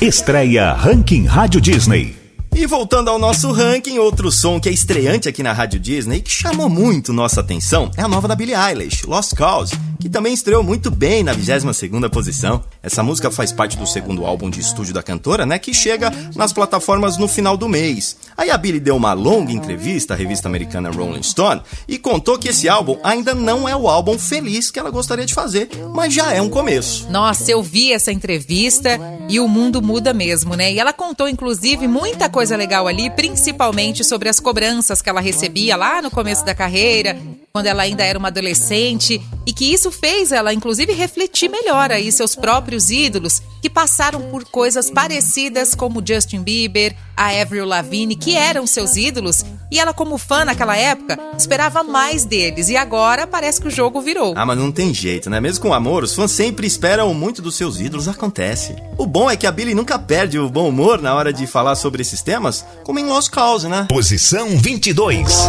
Estreia 0.00 0.72
Ranking 0.72 1.24
Rádio 1.26 1.60
Disney. 1.60 2.16
E 2.54 2.66
voltando 2.66 3.10
ao 3.10 3.18
nosso 3.18 3.52
ranking, 3.52 3.98
outro 3.98 4.30
som 4.30 4.60
que 4.60 4.68
é 4.68 4.72
estreante 4.72 5.28
aqui 5.28 5.42
na 5.42 5.52
Rádio 5.52 5.78
Disney 5.78 6.18
e 6.18 6.20
que 6.20 6.30
chamou 6.30 6.68
muito 6.68 7.12
nossa 7.12 7.40
atenção 7.40 7.90
é 7.96 8.02
a 8.02 8.08
nova 8.08 8.26
da 8.26 8.34
Billie 8.34 8.54
Eilish, 8.54 9.06
Lost 9.06 9.34
Cause, 9.34 9.72
que 10.04 10.10
também 10.10 10.34
estreou 10.34 10.62
muito 10.62 10.90
bem 10.90 11.24
na 11.24 11.34
22ª 11.34 12.10
posição. 12.10 12.62
Essa 12.82 13.02
música 13.02 13.30
faz 13.30 13.52
parte 13.52 13.74
do 13.78 13.86
segundo 13.86 14.26
álbum 14.26 14.50
de 14.50 14.60
estúdio 14.60 14.92
da 14.92 15.02
cantora, 15.02 15.46
né, 15.46 15.58
que 15.58 15.72
chega 15.72 16.12
nas 16.36 16.52
plataformas 16.52 17.16
no 17.16 17.26
final 17.26 17.56
do 17.56 17.66
mês. 17.66 18.14
Aí 18.36 18.50
a 18.50 18.58
Billie 18.58 18.80
deu 18.80 18.96
uma 18.96 19.14
longa 19.14 19.50
entrevista 19.50 20.12
à 20.12 20.16
revista 20.16 20.46
americana 20.46 20.90
Rolling 20.90 21.22
Stone 21.22 21.62
e 21.88 21.98
contou 21.98 22.38
que 22.38 22.48
esse 22.48 22.68
álbum 22.68 22.98
ainda 23.02 23.34
não 23.34 23.66
é 23.66 23.74
o 23.74 23.88
álbum 23.88 24.18
feliz 24.18 24.70
que 24.70 24.78
ela 24.78 24.90
gostaria 24.90 25.24
de 25.24 25.32
fazer, 25.32 25.70
mas 25.94 26.12
já 26.12 26.34
é 26.34 26.42
um 26.42 26.50
começo. 26.50 27.10
Nossa, 27.10 27.50
eu 27.50 27.62
vi 27.62 27.90
essa 27.90 28.12
entrevista 28.12 29.00
e 29.26 29.40
o 29.40 29.48
mundo 29.48 29.80
muda 29.80 30.12
mesmo, 30.12 30.54
né? 30.54 30.70
E 30.70 30.78
ela 30.78 30.92
contou 30.92 31.26
inclusive 31.26 31.88
muita 31.88 32.28
coisa 32.28 32.58
legal 32.58 32.86
ali, 32.86 33.08
principalmente 33.08 34.04
sobre 34.04 34.28
as 34.28 34.38
cobranças 34.38 35.00
que 35.00 35.08
ela 35.08 35.22
recebia 35.22 35.76
lá 35.76 36.02
no 36.02 36.10
começo 36.10 36.44
da 36.44 36.54
carreira, 36.54 37.16
quando 37.54 37.66
ela 37.66 37.84
ainda 37.84 38.02
era 38.02 38.18
uma 38.18 38.28
adolescente, 38.28 39.22
e 39.46 39.52
que 39.52 39.72
isso 39.72 39.93
fez 39.94 40.32
ela, 40.32 40.52
inclusive, 40.52 40.92
refletir 40.92 41.48
melhor 41.48 41.90
aí 41.90 42.12
seus 42.12 42.34
próprios 42.34 42.90
ídolos, 42.90 43.40
que 43.62 43.70
passaram 43.70 44.20
por 44.22 44.44
coisas 44.44 44.90
parecidas 44.90 45.74
como 45.74 46.02
Justin 46.06 46.42
Bieber, 46.42 46.94
a 47.16 47.28
Avril 47.28 47.64
Lavigne, 47.64 48.14
que 48.14 48.36
eram 48.36 48.66
seus 48.66 48.96
ídolos, 48.96 49.44
e 49.70 49.78
ela, 49.78 49.94
como 49.94 50.18
fã 50.18 50.44
naquela 50.44 50.76
época, 50.76 51.18
esperava 51.38 51.82
mais 51.82 52.24
deles, 52.24 52.68
e 52.68 52.76
agora 52.76 53.26
parece 53.26 53.60
que 53.60 53.68
o 53.68 53.70
jogo 53.70 54.02
virou. 54.02 54.34
Ah, 54.36 54.44
mas 54.44 54.58
não 54.58 54.70
tem 54.70 54.92
jeito, 54.92 55.30
né? 55.30 55.40
Mesmo 55.40 55.62
com 55.62 55.72
amor, 55.72 56.04
os 56.04 56.14
fãs 56.14 56.30
sempre 56.30 56.66
esperam 56.66 57.14
muito 57.14 57.40
dos 57.40 57.54
seus 57.54 57.80
ídolos, 57.80 58.08
acontece. 58.08 58.76
O 58.98 59.06
bom 59.06 59.30
é 59.30 59.36
que 59.36 59.46
a 59.46 59.52
Billie 59.52 59.74
nunca 59.74 59.98
perde 59.98 60.38
o 60.38 60.50
bom 60.50 60.68
humor 60.68 61.00
na 61.00 61.14
hora 61.14 61.32
de 61.32 61.46
falar 61.46 61.76
sobre 61.76 62.02
esses 62.02 62.20
temas, 62.20 62.64
como 62.84 62.98
em 62.98 63.06
Lost 63.06 63.30
Cause, 63.30 63.68
né? 63.68 63.86
Posição 63.88 64.58
22. 64.58 65.48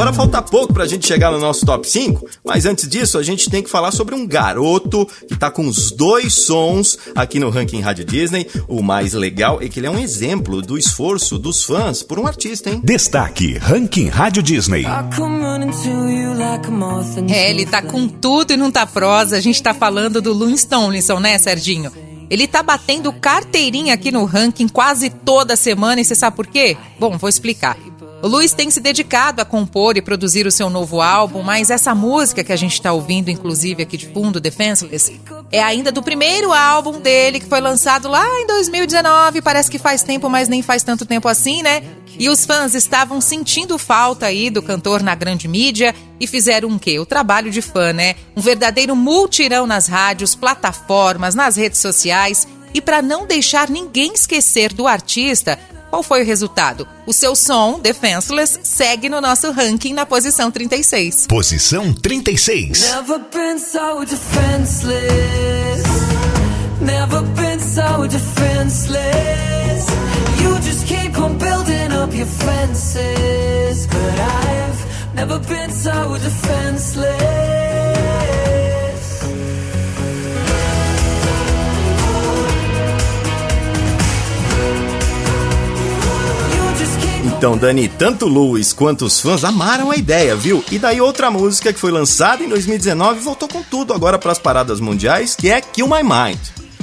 Agora 0.00 0.14
falta 0.14 0.40
pouco 0.40 0.72
pra 0.72 0.86
gente 0.86 1.06
chegar 1.06 1.30
no 1.30 1.38
nosso 1.38 1.66
top 1.66 1.86
5, 1.86 2.26
mas 2.42 2.64
antes 2.64 2.88
disso 2.88 3.18
a 3.18 3.22
gente 3.22 3.50
tem 3.50 3.62
que 3.62 3.68
falar 3.68 3.90
sobre 3.90 4.14
um 4.14 4.26
garoto 4.26 5.06
que 5.28 5.36
tá 5.36 5.50
com 5.50 5.68
os 5.68 5.90
dois 5.90 6.32
sons 6.32 6.96
aqui 7.14 7.38
no 7.38 7.50
ranking 7.50 7.82
Rádio 7.82 8.06
Disney. 8.06 8.46
O 8.66 8.82
mais 8.82 9.12
legal 9.12 9.60
é 9.60 9.68
que 9.68 9.78
ele 9.78 9.86
é 9.86 9.90
um 9.90 9.98
exemplo 9.98 10.62
do 10.62 10.78
esforço 10.78 11.38
dos 11.38 11.62
fãs 11.62 12.02
por 12.02 12.18
um 12.18 12.26
artista, 12.26 12.70
hein? 12.70 12.80
Destaque 12.82 13.58
Ranking 13.58 14.08
Rádio 14.08 14.42
Disney. 14.42 14.86
É, 17.30 17.50
ele 17.50 17.66
tá 17.66 17.82
com 17.82 18.08
tudo 18.08 18.54
e 18.54 18.56
não 18.56 18.70
tá 18.70 18.86
prosa. 18.86 19.36
A 19.36 19.40
gente 19.40 19.62
tá 19.62 19.74
falando 19.74 20.22
do 20.22 20.32
Looney 20.32 20.64
Tomlinson, 20.64 21.20
né, 21.20 21.36
Serginho? 21.36 21.92
Ele 22.30 22.46
tá 22.46 22.62
batendo 22.62 23.12
carteirinha 23.12 23.92
aqui 23.92 24.10
no 24.10 24.24
ranking 24.24 24.68
quase 24.68 25.10
toda 25.10 25.56
semana 25.56 26.00
e 26.00 26.04
você 26.06 26.14
sabe 26.14 26.36
por 26.36 26.46
quê? 26.46 26.74
Bom, 26.98 27.18
vou 27.18 27.28
explicar. 27.28 27.76
O 28.22 28.28
Luiz 28.28 28.52
tem 28.52 28.70
se 28.70 28.80
dedicado 28.80 29.40
a 29.40 29.46
compor 29.46 29.96
e 29.96 30.02
produzir 30.02 30.46
o 30.46 30.50
seu 30.50 30.68
novo 30.68 31.00
álbum, 31.00 31.42
mas 31.42 31.70
essa 31.70 31.94
música 31.94 32.44
que 32.44 32.52
a 32.52 32.56
gente 32.56 32.74
está 32.74 32.92
ouvindo, 32.92 33.30
inclusive 33.30 33.82
aqui 33.82 33.96
de 33.96 34.08
fundo, 34.08 34.38
Defenseless, 34.38 35.18
é 35.50 35.62
ainda 35.62 35.90
do 35.90 36.02
primeiro 36.02 36.52
álbum 36.52 37.00
dele, 37.00 37.40
que 37.40 37.46
foi 37.46 37.62
lançado 37.62 38.08
lá 38.08 38.26
em 38.40 38.46
2019. 38.46 39.40
Parece 39.40 39.70
que 39.70 39.78
faz 39.78 40.02
tempo, 40.02 40.28
mas 40.28 40.48
nem 40.48 40.60
faz 40.60 40.82
tanto 40.82 41.06
tempo 41.06 41.28
assim, 41.28 41.62
né? 41.62 41.82
E 42.18 42.28
os 42.28 42.44
fãs 42.44 42.74
estavam 42.74 43.22
sentindo 43.22 43.78
falta 43.78 44.26
aí 44.26 44.50
do 44.50 44.60
cantor 44.60 45.02
na 45.02 45.14
grande 45.14 45.48
mídia 45.48 45.94
e 46.20 46.26
fizeram 46.26 46.68
um 46.68 46.78
quê? 46.78 46.98
O 46.98 47.06
trabalho 47.06 47.50
de 47.50 47.62
fã, 47.62 47.90
né? 47.94 48.16
Um 48.36 48.42
verdadeiro 48.42 48.94
multirão 48.94 49.66
nas 49.66 49.86
rádios, 49.88 50.34
plataformas, 50.34 51.34
nas 51.34 51.56
redes 51.56 51.80
sociais. 51.80 52.46
E 52.74 52.82
para 52.82 53.00
não 53.00 53.26
deixar 53.26 53.70
ninguém 53.70 54.12
esquecer 54.12 54.74
do 54.74 54.86
artista, 54.86 55.58
qual 55.90 56.02
foi 56.02 56.22
o 56.22 56.24
resultado? 56.24 56.86
O 57.04 57.12
seu 57.12 57.34
som, 57.34 57.80
Defenseless, 57.80 58.60
segue 58.62 59.08
no 59.08 59.20
nosso 59.20 59.50
ranking 59.50 59.92
na 59.92 60.06
posição 60.06 60.50
36. 60.50 61.26
Posição 61.26 61.92
36. 61.92 62.94
Never 62.94 63.18
been 63.18 63.58
so 63.58 64.04
defenseless. 64.04 65.82
Never 66.80 67.22
been 67.22 67.60
so 67.60 68.06
defenseless. 68.06 69.86
You 70.40 70.58
just 70.60 70.86
keep 70.86 71.18
on 71.18 71.36
building 71.36 71.92
up 71.92 72.14
your 72.14 72.26
fences. 72.26 73.86
But 73.86 74.20
I've 74.20 75.14
never 75.14 75.38
been 75.40 75.70
so 75.72 76.16
defenseless. 76.18 77.49
Então, 87.40 87.56
Dani, 87.56 87.88
tanto 87.88 88.28
Lewis 88.28 88.70
quanto 88.70 89.06
os 89.06 89.18
fãs 89.18 89.44
amaram 89.44 89.90
a 89.90 89.96
ideia, 89.96 90.36
viu? 90.36 90.62
E 90.70 90.78
daí 90.78 91.00
outra 91.00 91.30
música 91.30 91.72
que 91.72 91.80
foi 91.80 91.90
lançada 91.90 92.44
em 92.44 92.48
2019 92.50 93.20
voltou 93.20 93.48
com 93.48 93.62
tudo 93.62 93.94
agora 93.94 94.18
para 94.18 94.30
as 94.30 94.38
paradas 94.38 94.78
mundiais, 94.78 95.34
que 95.34 95.48
é 95.48 95.58
Kill 95.58 95.86
My 95.86 96.02
Mind. 96.02 96.38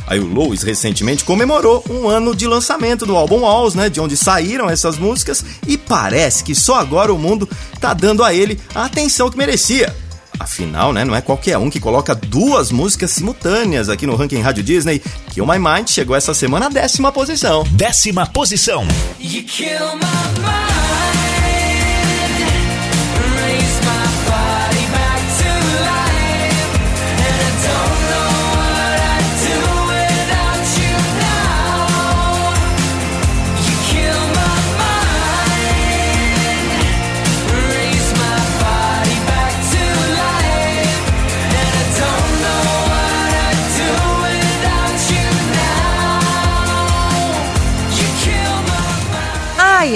Aí 0.08 0.20
o 0.20 0.26
Louis 0.26 0.64
recentemente 0.64 1.24
comemorou 1.24 1.84
um 1.88 2.10
ano 2.10 2.36
de 2.36 2.48
lançamento 2.48 3.06
do 3.06 3.16
álbum 3.16 3.42
Walls, 3.42 3.76
né, 3.76 3.88
de 3.88 4.02
onde 4.02 4.18
saíram 4.18 4.68
essas 4.68 4.98
músicas, 4.98 5.46
e 5.68 5.78
parece 5.78 6.44
que 6.44 6.56
só 6.56 6.74
agora 6.80 7.14
o 7.14 7.20
mundo 7.20 7.48
tá 7.80 7.94
dando 7.94 8.24
a 8.24 8.34
ele 8.34 8.60
a 8.74 8.86
atenção 8.86 9.30
que 9.30 9.38
merecia. 9.38 9.96
Afinal, 10.40 10.94
né, 10.94 11.04
não 11.04 11.16
é 11.16 11.22
qualquer 11.22 11.58
um 11.58 11.70
que 11.70 11.80
coloca 11.80 12.14
duas 12.14 12.72
músicas 12.72 13.12
simultâneas 13.12 13.90
aqui 13.90 14.06
no 14.06 14.16
ranking 14.16 14.42
Rádio 14.42 14.64
Disney. 14.64 15.02
Kill 15.32 15.46
My 15.46 15.60
Mind 15.60 15.90
chegou 15.90 16.16
essa 16.16 16.34
semana 16.34 16.68
à 16.68 16.70
décima 16.70 17.12
posição. 17.12 17.64
Décima 17.72 18.26
posição. 18.26 18.86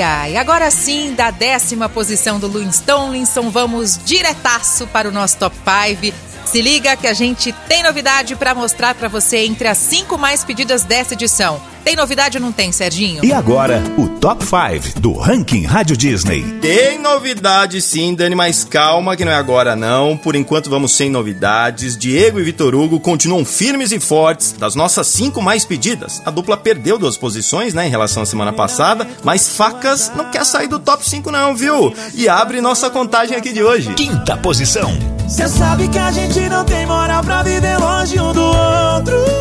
Ai, 0.02 0.36
agora 0.36 0.72
sim, 0.72 1.14
da 1.14 1.30
décima 1.30 1.88
posição 1.88 2.40
do 2.40 2.48
Louis 2.48 2.80
Tomlinson, 2.80 3.52
vamos 3.52 4.00
diretaço 4.04 4.88
para 4.88 5.08
o 5.08 5.12
nosso 5.12 5.38
top 5.38 5.56
5. 5.56 6.18
Se 6.46 6.60
liga 6.60 6.98
que 6.98 7.06
a 7.06 7.14
gente 7.14 7.54
tem 7.68 7.84
novidade 7.84 8.36
para 8.36 8.56
mostrar 8.56 8.96
para 8.96 9.08
você 9.08 9.46
entre 9.46 9.68
as 9.68 9.78
cinco 9.78 10.18
mais 10.18 10.44
pedidas 10.44 10.84
dessa 10.84 11.14
edição. 11.14 11.62
Tem 11.84 11.96
novidade 11.96 12.38
ou 12.38 12.42
não 12.44 12.52
tem, 12.52 12.72
Serginho? 12.72 13.24
E 13.26 13.34
agora, 13.34 13.82
o 13.98 14.08
Top 14.08 14.44
5 14.44 15.00
do 15.00 15.14
Ranking 15.14 15.66
Rádio 15.66 15.98
Disney. 15.98 16.44
Tem 16.62 17.00
novidade 17.00 17.82
sim, 17.82 18.14
Dani, 18.14 18.36
mas 18.36 18.64
calma 18.64 19.16
que 19.16 19.26
não 19.26 19.32
é 19.32 19.36
agora 19.36 19.76
não. 19.76 20.16
Por 20.16 20.36
enquanto 20.36 20.70
vamos 20.70 20.92
sem 20.92 21.10
novidades. 21.10 21.98
Diego 21.98 22.40
e 22.40 22.44
Vitor 22.44 22.76
Hugo 22.76 23.00
continuam 23.00 23.44
firmes 23.44 23.92
e 23.92 24.00
fortes. 24.00 24.54
Das 24.54 24.76
nossas 24.76 25.08
cinco 25.08 25.42
mais 25.42 25.66
pedidas, 25.66 26.22
a 26.26 26.32
dupla 26.32 26.56
perdeu 26.56 26.98
duas 26.98 27.18
posições, 27.18 27.74
né, 27.74 27.88
em 27.88 27.90
relação 27.90 28.24
à 28.24 28.26
semana 28.26 28.54
passada, 28.54 29.08
mas 29.24 29.50
Facas 29.50 30.12
não 30.16 30.30
quer 30.30 30.46
sair 30.46 30.68
do 30.68 30.80
top 30.80 31.08
5 31.08 31.32
não, 31.32 31.56
viu? 31.56 31.94
E 32.14 32.30
abre 32.30 32.62
nossa 32.62 32.90
contagem 32.90 33.36
aqui 33.36 33.52
de 33.52 33.64
hoje. 33.64 33.94
Quinta 33.96 34.38
posição. 34.38 34.92
Cê 35.28 35.48
sabe 35.48 35.88
que 35.88 35.98
a 35.98 36.12
gente 36.12 36.40
não 36.50 36.64
tem 36.66 36.86
moral 36.86 37.24
pra 37.24 37.42
viver 37.44 37.78
longe 37.78 38.20
um 38.20 38.34
do 38.34 38.44
outro. 38.44 39.41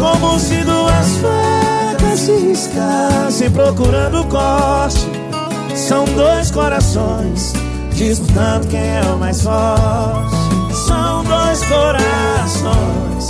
Como 0.00 0.38
se 0.38 0.56
duas 0.64 1.08
facas 1.18 2.20
se 2.20 2.32
riscassem 2.32 3.50
procurando 3.50 4.26
corte. 4.28 5.06
São 5.76 6.06
dois 6.06 6.50
corações 6.50 7.52
disputando 7.92 8.66
quem 8.70 8.80
é 8.80 9.02
o 9.02 9.18
mais 9.18 9.42
forte. 9.42 10.34
São 10.86 11.22
dois 11.22 11.62
corações 11.66 13.26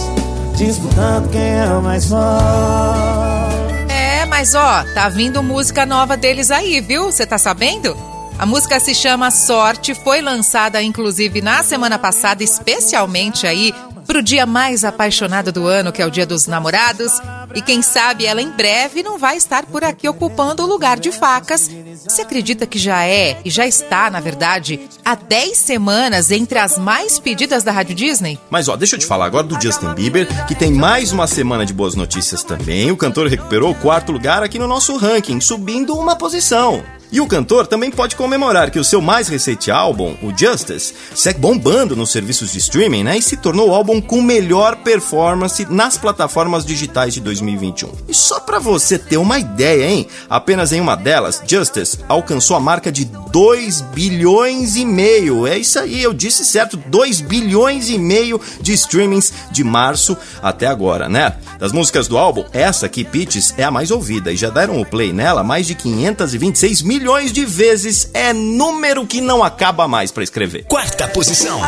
disputando 0.57 1.29
quem 1.33 1.43
é 1.59 1.67
o 1.67 1.83
mais 1.83 2.07
forte. 2.07 3.93
É, 3.93 4.25
mas 4.27 4.55
ó, 4.55 4.85
tá 4.95 5.09
vindo 5.09 5.43
música 5.43 5.85
nova 5.85 6.17
deles 6.17 6.53
aí, 6.53 6.81
viu? 6.81 7.07
Você 7.07 7.27
tá 7.27 7.37
sabendo? 7.37 7.97
A 8.39 8.47
música 8.47 8.79
se 8.79 8.95
chama 8.95 9.33
Sorte, 9.33 9.93
foi 9.93 10.21
lançada 10.21 10.81
inclusive 10.81 11.43
na 11.43 11.65
semana 11.65 11.99
passada, 11.99 12.45
especialmente 12.45 13.45
aí 13.45 13.75
pro 14.11 14.25
dia 14.25 14.45
mais 14.45 14.83
apaixonado 14.83 15.53
do 15.53 15.69
ano, 15.69 15.93
que 15.93 16.03
é 16.03 16.07
o 16.07 16.11
Dia 16.11 16.27
dos 16.27 16.49
Namorados. 16.49 17.13
E 17.55 17.63
quem 17.63 17.81
sabe 17.81 18.27
ela 18.27 18.43
em 18.43 18.51
breve 18.51 19.05
não 19.05 19.17
vai 19.17 19.37
estar 19.37 19.65
por 19.67 19.85
aqui 19.85 20.09
ocupando 20.09 20.65
o 20.65 20.67
lugar 20.67 20.99
de 20.99 21.13
facas. 21.13 21.71
Você 21.95 22.23
acredita 22.23 22.67
que 22.67 22.77
já 22.77 23.07
é, 23.07 23.41
e 23.45 23.51
já 23.51 23.69
está, 23.69 24.11
na 24.11 24.19
verdade, 24.19 24.81
há 25.05 25.15
10 25.15 25.57
semanas 25.57 26.33
entre 26.33 26.59
as 26.59 26.77
mais 26.77 27.21
pedidas 27.21 27.63
da 27.63 27.71
Rádio 27.71 27.95
Disney? 27.95 28.37
Mas 28.51 28.69
ó, 28.69 28.75
deixa 28.75 28.97
eu 28.97 28.99
te 28.99 29.07
falar 29.07 29.27
agora 29.27 29.47
do 29.47 29.63
Justin 29.63 29.95
Bieber, 29.95 30.27
que 30.49 30.57
tem 30.57 30.73
mais 30.73 31.13
uma 31.13 31.29
semana 31.29 31.65
de 31.65 31.73
boas 31.73 31.95
notícias 31.95 32.43
também. 32.43 32.91
O 32.91 32.97
cantor 32.97 33.29
recuperou 33.29 33.71
o 33.71 33.77
quarto 33.77 34.11
lugar 34.11 34.43
aqui 34.43 34.59
no 34.59 34.67
nosso 34.67 34.97
ranking, 34.97 35.41
subindo 35.41 35.97
uma 35.97 36.17
posição. 36.17 36.83
E 37.13 37.21
o 37.21 37.27
cantor 37.27 37.67
também 37.67 37.91
pode 37.91 38.15
comemorar 38.15 38.71
que 38.71 38.79
o 38.79 38.85
seu 38.85 39.01
mais 39.01 39.27
recente 39.27 39.69
álbum, 39.69 40.15
o 40.23 40.31
Justice, 40.37 40.95
segue 41.13 41.41
bombando 41.41 41.97
nos 41.97 42.13
serviços 42.13 42.53
de 42.53 42.59
streaming, 42.59 43.03
né? 43.03 43.19
E 43.19 43.23
se 43.23 43.37
tornou 43.37 43.71
o 43.71 43.75
álbum 43.75 44.01
com 44.01 44.23
melhor 44.23 44.77
performance 44.77 45.67
nas 45.69 45.99
plataformas 45.99 46.65
digitais 46.65 47.13
de 47.13 47.21
2021. 47.21 47.91
E 48.09 48.15
só 48.15 48.39
para 48.39 48.61
você 48.61 48.97
ter 48.97 49.17
uma 49.17 49.41
ideia, 49.41 49.91
hein? 49.91 50.07
Apenas 50.29 50.73
em 50.73 50.81
uma 50.81 50.95
delas, 50.95 51.43
Justice 51.45 51.99
alcançou 52.09 52.57
a 52.57 52.61
marca 52.61 52.93
de 52.93 53.05
2 53.05 53.81
bilhões 53.93 54.77
e 54.77 54.85
meio. 54.85 55.49
É 55.49 55.59
isso 55.59 55.81
aí, 55.81 56.01
eu 56.01 56.13
disse 56.13 56.45
certo, 56.45 56.77
2 56.77 57.23
bilhões 57.23 57.89
e 57.89 57.99
meio 57.99 58.41
de 58.61 58.73
streamings 58.73 59.33
de 59.51 59.65
março 59.65 60.17
até 60.41 60.69
agora, 60.69 61.09
né? 61.09 61.35
Das 61.59 61.73
músicas 61.73 62.07
do 62.07 62.17
álbum, 62.17 62.45
essa 62.53 62.87
aqui, 62.87 63.05
Peaches, 63.05 63.53
é 63.59 63.65
a 63.65 63.71
mais 63.71 63.91
ouvida 63.91 64.31
e 64.31 64.37
já 64.37 64.49
deram 64.49 64.81
o 64.81 64.87
play 64.87 65.13
nela 65.13 65.43
mais 65.43 65.67
de 65.67 65.75
526 65.75 66.83
milhões 66.83 67.00
milhões 67.01 67.33
de 67.33 67.47
vezes 67.47 68.11
é 68.13 68.31
número 68.35 69.07
que 69.07 69.23
não 69.23 69.43
acaba 69.43 69.89
mais 69.89 70.13
para 70.13 70.23
escrever. 70.23 70.65
Quarta 70.65 71.09
posição. 71.09 71.65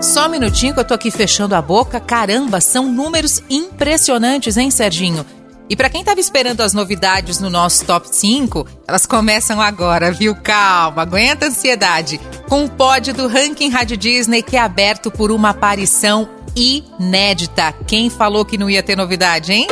Só 0.00 0.26
um 0.26 0.30
minutinho 0.30 0.74
que 0.74 0.80
eu 0.80 0.84
tô 0.84 0.94
aqui 0.94 1.10
fechando 1.10 1.56
a 1.56 1.62
boca. 1.62 1.98
Caramba, 1.98 2.60
são 2.60 2.92
números 2.92 3.42
impressionantes, 3.50 4.56
hein, 4.56 4.70
Serginho? 4.70 5.26
E 5.72 5.76
para 5.76 5.88
quem 5.88 6.02
estava 6.02 6.20
esperando 6.20 6.60
as 6.60 6.74
novidades 6.74 7.40
no 7.40 7.48
nosso 7.48 7.86
top 7.86 8.06
5, 8.06 8.66
elas 8.86 9.06
começam 9.06 9.58
agora, 9.58 10.12
viu? 10.12 10.34
Calma, 10.34 11.00
aguenta 11.00 11.46
a 11.46 11.48
ansiedade. 11.48 12.20
Com 12.46 12.66
o 12.66 12.68
pódio 12.68 13.14
do 13.14 13.26
ranking 13.26 13.70
Rádio 13.70 13.96
Disney 13.96 14.42
que 14.42 14.54
é 14.54 14.60
aberto 14.60 15.10
por 15.10 15.32
uma 15.32 15.48
aparição 15.48 16.28
inédita. 16.54 17.74
Quem 17.86 18.10
falou 18.10 18.44
que 18.44 18.58
não 18.58 18.68
ia 18.68 18.82
ter 18.82 18.98
novidade, 18.98 19.50
hein? 19.50 19.66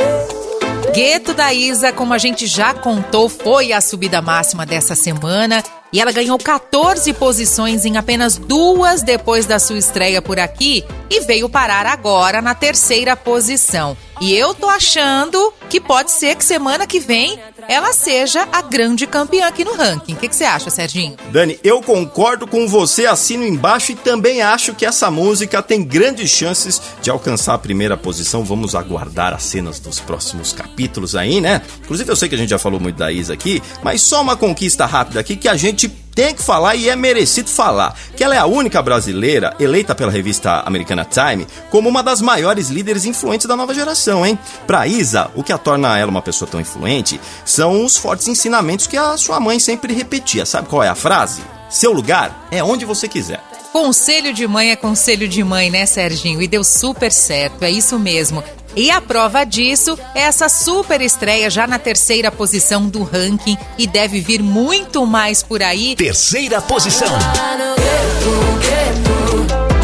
Gueto 0.94 1.34
da 1.34 1.52
Isa, 1.52 1.92
como 1.92 2.14
a 2.14 2.18
gente 2.18 2.46
já 2.46 2.72
contou, 2.72 3.28
foi 3.28 3.70
a 3.70 3.80
subida 3.82 4.22
máxima 4.22 4.64
dessa 4.64 4.94
semana 4.94 5.62
e 5.92 6.00
ela 6.00 6.12
ganhou 6.12 6.38
14 6.38 7.12
posições 7.12 7.84
em 7.84 7.98
apenas 7.98 8.38
duas 8.38 9.02
depois 9.02 9.44
da 9.44 9.58
sua 9.58 9.76
estreia 9.76 10.22
por 10.22 10.38
aqui 10.38 10.82
e 11.10 11.20
veio 11.20 11.46
parar 11.46 11.84
agora 11.84 12.40
na 12.40 12.54
terceira 12.54 13.14
posição. 13.14 13.94
E 14.20 14.34
eu 14.34 14.52
tô 14.52 14.68
achando 14.68 15.52
que 15.70 15.80
pode 15.80 16.10
ser 16.10 16.36
que 16.36 16.44
semana 16.44 16.86
que 16.86 17.00
vem 17.00 17.38
ela 17.66 17.92
seja 17.92 18.46
a 18.52 18.60
grande 18.60 19.06
campeã 19.06 19.46
aqui 19.46 19.64
no 19.64 19.74
ranking. 19.74 20.12
O 20.12 20.16
que, 20.16 20.28
que, 20.28 20.36
você 20.36 20.44
acha, 20.44 20.68
Serginho? 20.68 21.16
Dani, 21.32 21.58
eu 21.64 21.80
concordo 21.80 22.46
com 22.46 22.68
você, 22.68 23.06
assino 23.06 23.46
embaixo 23.46 23.92
e 23.92 23.94
também 23.94 24.42
acho 24.42 24.74
que 24.74 24.84
essa 24.84 25.10
música 25.10 25.62
tem 25.62 25.82
grandes 25.82 26.30
chances 26.30 26.82
de 27.00 27.08
alcançar 27.08 27.54
a 27.54 27.58
primeira 27.58 27.96
posição. 27.96 28.44
Vamos 28.44 28.74
aguardar 28.74 29.32
as 29.32 29.44
cenas 29.44 29.80
dos 29.80 30.00
próximos 30.00 30.52
capítulos 30.52 31.16
aí, 31.16 31.40
né? 31.40 31.62
Inclusive, 31.82 32.10
eu 32.10 32.16
sei 32.16 32.28
que 32.28 32.34
a 32.34 32.38
gente 32.38 32.50
já 32.50 32.58
falou 32.58 32.78
muito 32.78 32.96
da 32.96 33.10
Isa 33.10 33.32
aqui, 33.32 33.62
mas 33.82 34.02
só 34.02 34.20
uma 34.20 34.36
conquista 34.36 34.84
rápida 34.84 35.20
aqui 35.20 35.34
que 35.34 35.48
a 35.48 35.56
gente 35.56 35.88
tem 36.14 36.34
que 36.34 36.42
falar 36.42 36.76
e 36.76 36.88
é 36.88 36.96
merecido 36.96 37.48
falar, 37.48 37.96
que 38.16 38.22
ela 38.22 38.34
é 38.34 38.38
a 38.38 38.46
única 38.46 38.82
brasileira 38.82 39.54
eleita 39.58 39.94
pela 39.94 40.10
revista 40.10 40.62
americana 40.66 41.04
Time 41.04 41.46
como 41.70 41.88
uma 41.88 42.02
das 42.02 42.20
maiores 42.20 42.68
líderes 42.68 43.04
influentes 43.04 43.46
da 43.46 43.56
nova 43.56 43.74
geração, 43.74 44.24
hein? 44.24 44.38
Pra 44.66 44.86
Isa, 44.86 45.30
o 45.34 45.42
que 45.42 45.52
a 45.52 45.58
torna 45.58 45.98
ela 45.98 46.10
uma 46.10 46.22
pessoa 46.22 46.50
tão 46.50 46.60
influente 46.60 47.20
são 47.44 47.84
os 47.84 47.96
fortes 47.96 48.28
ensinamentos 48.28 48.86
que 48.86 48.96
a 48.96 49.16
sua 49.16 49.40
mãe 49.40 49.58
sempre 49.58 49.94
repetia. 49.94 50.44
Sabe 50.44 50.68
qual 50.68 50.82
é 50.82 50.88
a 50.88 50.94
frase? 50.94 51.42
Seu 51.68 51.92
lugar 51.92 52.48
é 52.50 52.62
onde 52.62 52.84
você 52.84 53.06
quiser. 53.06 53.40
Conselho 53.72 54.32
de 54.32 54.46
mãe 54.48 54.72
é 54.72 54.76
conselho 54.76 55.28
de 55.28 55.44
mãe, 55.44 55.70
né, 55.70 55.86
Serginho? 55.86 56.42
E 56.42 56.48
deu 56.48 56.64
super 56.64 57.12
certo, 57.12 57.62
é 57.62 57.70
isso 57.70 57.98
mesmo. 57.98 58.42
E 58.74 58.90
a 58.90 59.00
prova 59.00 59.44
disso 59.44 59.98
é 60.14 60.22
essa 60.22 60.48
super 60.48 61.00
estreia 61.00 61.48
já 61.48 61.66
na 61.66 61.78
terceira 61.78 62.30
posição 62.32 62.88
do 62.88 63.02
ranking 63.02 63.56
e 63.78 63.86
deve 63.86 64.20
vir 64.20 64.42
muito 64.42 65.06
mais 65.06 65.42
por 65.42 65.62
aí. 65.62 65.94
Terceira 65.96 66.60
posição. 66.60 67.16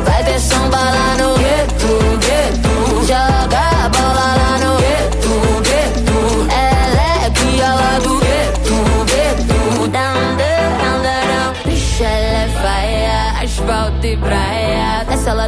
Vai 0.04 0.24
ter 0.24 0.40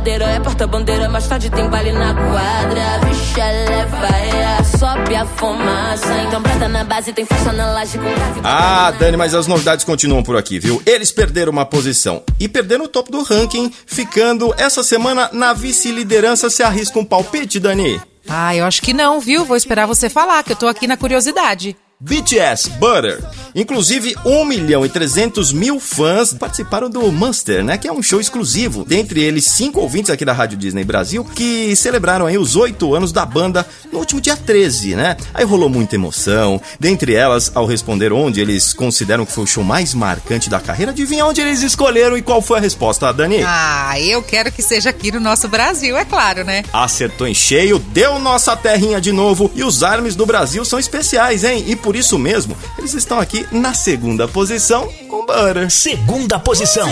praia. 0.00 0.08
Dessa 0.08 0.08
ladeira 0.10 0.24
é 0.24 0.40
porta-bandeira, 0.40 1.08
mais 1.08 1.26
tarde 1.26 1.50
tem 1.50 1.68
baile 1.68 1.92
na 1.92 2.14
quadra. 2.14 3.08
Ela 3.36 3.70
é 3.70 3.86
faia, 3.88 4.64
sobe 4.78 5.14
a 5.14 5.26
fumaça. 5.26 6.22
Então 6.26 6.42
preta 6.42 6.68
na 6.68 6.84
base, 6.84 7.12
tem 7.12 7.24
força 7.24 7.52
na 7.52 7.72
laje 7.72 7.98
com 7.98 8.04
grave. 8.04 8.40
Ah, 8.44 8.90
Dani, 8.92 9.16
mas 9.16 9.34
as 9.34 9.46
novidades 9.46 9.84
continuam 9.84 10.22
por 10.22 10.36
aqui, 10.36 10.58
viu? 10.58 10.82
Eles 10.86 11.12
perderam 11.12 11.52
uma 11.52 11.64
posição 11.64 12.22
e 12.38 12.48
perderam 12.48 12.84
o 12.84 12.88
topo 12.88 13.12
do 13.12 13.22
ranking, 13.22 13.72
ficando 13.86 14.54
essa 14.56 14.82
semana 14.82 15.30
na 15.32 15.52
vice-liderança. 15.52 16.50
Se 16.50 16.62
arrisca 16.62 16.98
um 16.98 17.04
palpite, 17.04 17.60
Dani? 17.60 18.00
Ah, 18.28 18.54
eu 18.54 18.64
acho 18.64 18.82
que 18.82 18.92
não, 18.92 19.20
viu? 19.20 19.44
Vou 19.44 19.56
esperar 19.56 19.86
você 19.86 20.10
falar, 20.10 20.42
que 20.42 20.52
eu 20.52 20.56
tô 20.56 20.66
aqui 20.66 20.86
na 20.86 20.96
curiosidade. 20.96 21.76
BTS 22.00 22.70
Butter. 22.78 23.20
Inclusive, 23.56 24.14
1 24.24 24.44
milhão 24.44 24.86
e 24.86 24.88
300 24.88 25.52
mil 25.52 25.80
fãs 25.80 26.32
participaram 26.32 26.88
do 26.88 27.10
Monster, 27.10 27.64
né? 27.64 27.76
Que 27.76 27.88
é 27.88 27.92
um 27.92 28.00
show 28.00 28.20
exclusivo. 28.20 28.84
Dentre 28.84 29.20
eles, 29.20 29.46
cinco 29.46 29.80
ouvintes 29.80 30.08
aqui 30.08 30.24
da 30.24 30.32
Rádio 30.32 30.56
Disney 30.56 30.84
Brasil 30.84 31.24
que 31.24 31.74
celebraram 31.74 32.26
aí 32.26 32.38
os 32.38 32.54
oito 32.54 32.94
anos 32.94 33.10
da 33.10 33.26
banda 33.26 33.66
no 33.92 33.98
último 33.98 34.20
dia 34.20 34.36
13, 34.36 34.94
né? 34.94 35.16
Aí 35.34 35.44
rolou 35.44 35.68
muita 35.68 35.96
emoção. 35.96 36.60
Dentre 36.78 37.14
elas, 37.14 37.50
ao 37.52 37.66
responder 37.66 38.12
onde 38.12 38.40
eles 38.40 38.72
consideram 38.72 39.26
que 39.26 39.32
foi 39.32 39.42
o 39.42 39.46
show 39.48 39.64
mais 39.64 39.92
marcante 39.92 40.48
da 40.48 40.60
carreira, 40.60 40.92
adivinha 40.92 41.26
onde 41.26 41.40
eles 41.40 41.62
escolheram 41.62 42.16
e 42.16 42.22
qual 42.22 42.40
foi 42.40 42.58
a 42.58 42.62
resposta, 42.62 43.12
Dani? 43.12 43.42
Ah, 43.44 44.00
eu 44.00 44.22
quero 44.22 44.52
que 44.52 44.62
seja 44.62 44.90
aqui 44.90 45.10
no 45.10 45.18
nosso 45.18 45.48
Brasil, 45.48 45.96
é 45.96 46.04
claro, 46.04 46.44
né? 46.44 46.62
Acertou 46.72 47.26
em 47.26 47.34
cheio, 47.34 47.80
deu 47.80 48.20
nossa 48.20 48.54
terrinha 48.54 49.00
de 49.00 49.10
novo 49.10 49.50
e 49.52 49.64
os 49.64 49.82
armes 49.82 50.14
do 50.14 50.24
Brasil 50.24 50.64
são 50.64 50.78
especiais, 50.78 51.42
hein? 51.42 51.64
E 51.66 51.74
por 51.74 51.87
isso 51.94 52.18
mesmo, 52.18 52.56
eles 52.78 52.94
estão 52.94 53.18
aqui 53.18 53.46
na 53.52 53.74
segunda 53.74 54.26
posição 54.26 54.88
com 55.08 55.26
Butter. 55.26 55.70
Segunda 55.70 56.38
posição. 56.38 56.88